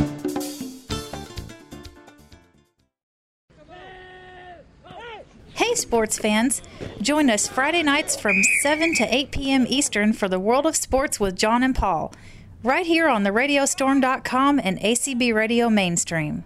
Sports 5.91 6.17
fans! 6.17 6.61
Join 7.01 7.29
us 7.29 7.49
Friday 7.49 7.83
nights 7.83 8.15
from 8.15 8.41
7 8.61 8.95
to 8.95 9.13
8 9.13 9.31
p.m. 9.31 9.65
Eastern 9.67 10.13
for 10.13 10.29
the 10.29 10.39
World 10.39 10.65
of 10.65 10.77
Sports 10.77 11.19
with 11.19 11.35
John 11.35 11.63
and 11.63 11.75
Paul, 11.75 12.13
right 12.63 12.85
here 12.85 13.09
on 13.09 13.23
the 13.23 13.31
radiostorm.com 13.31 14.61
and 14.63 14.79
ACB 14.79 15.33
Radio 15.33 15.69
Mainstream. 15.69 16.45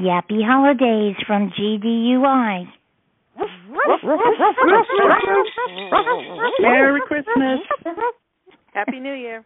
Yappy 0.00 0.40
Holidays 0.42 1.16
from 1.26 1.50
GDUI. 1.50 2.66
Merry 6.60 7.00
Christmas. 7.06 7.60
Happy 8.72 9.00
New 9.00 9.12
Year. 9.12 9.44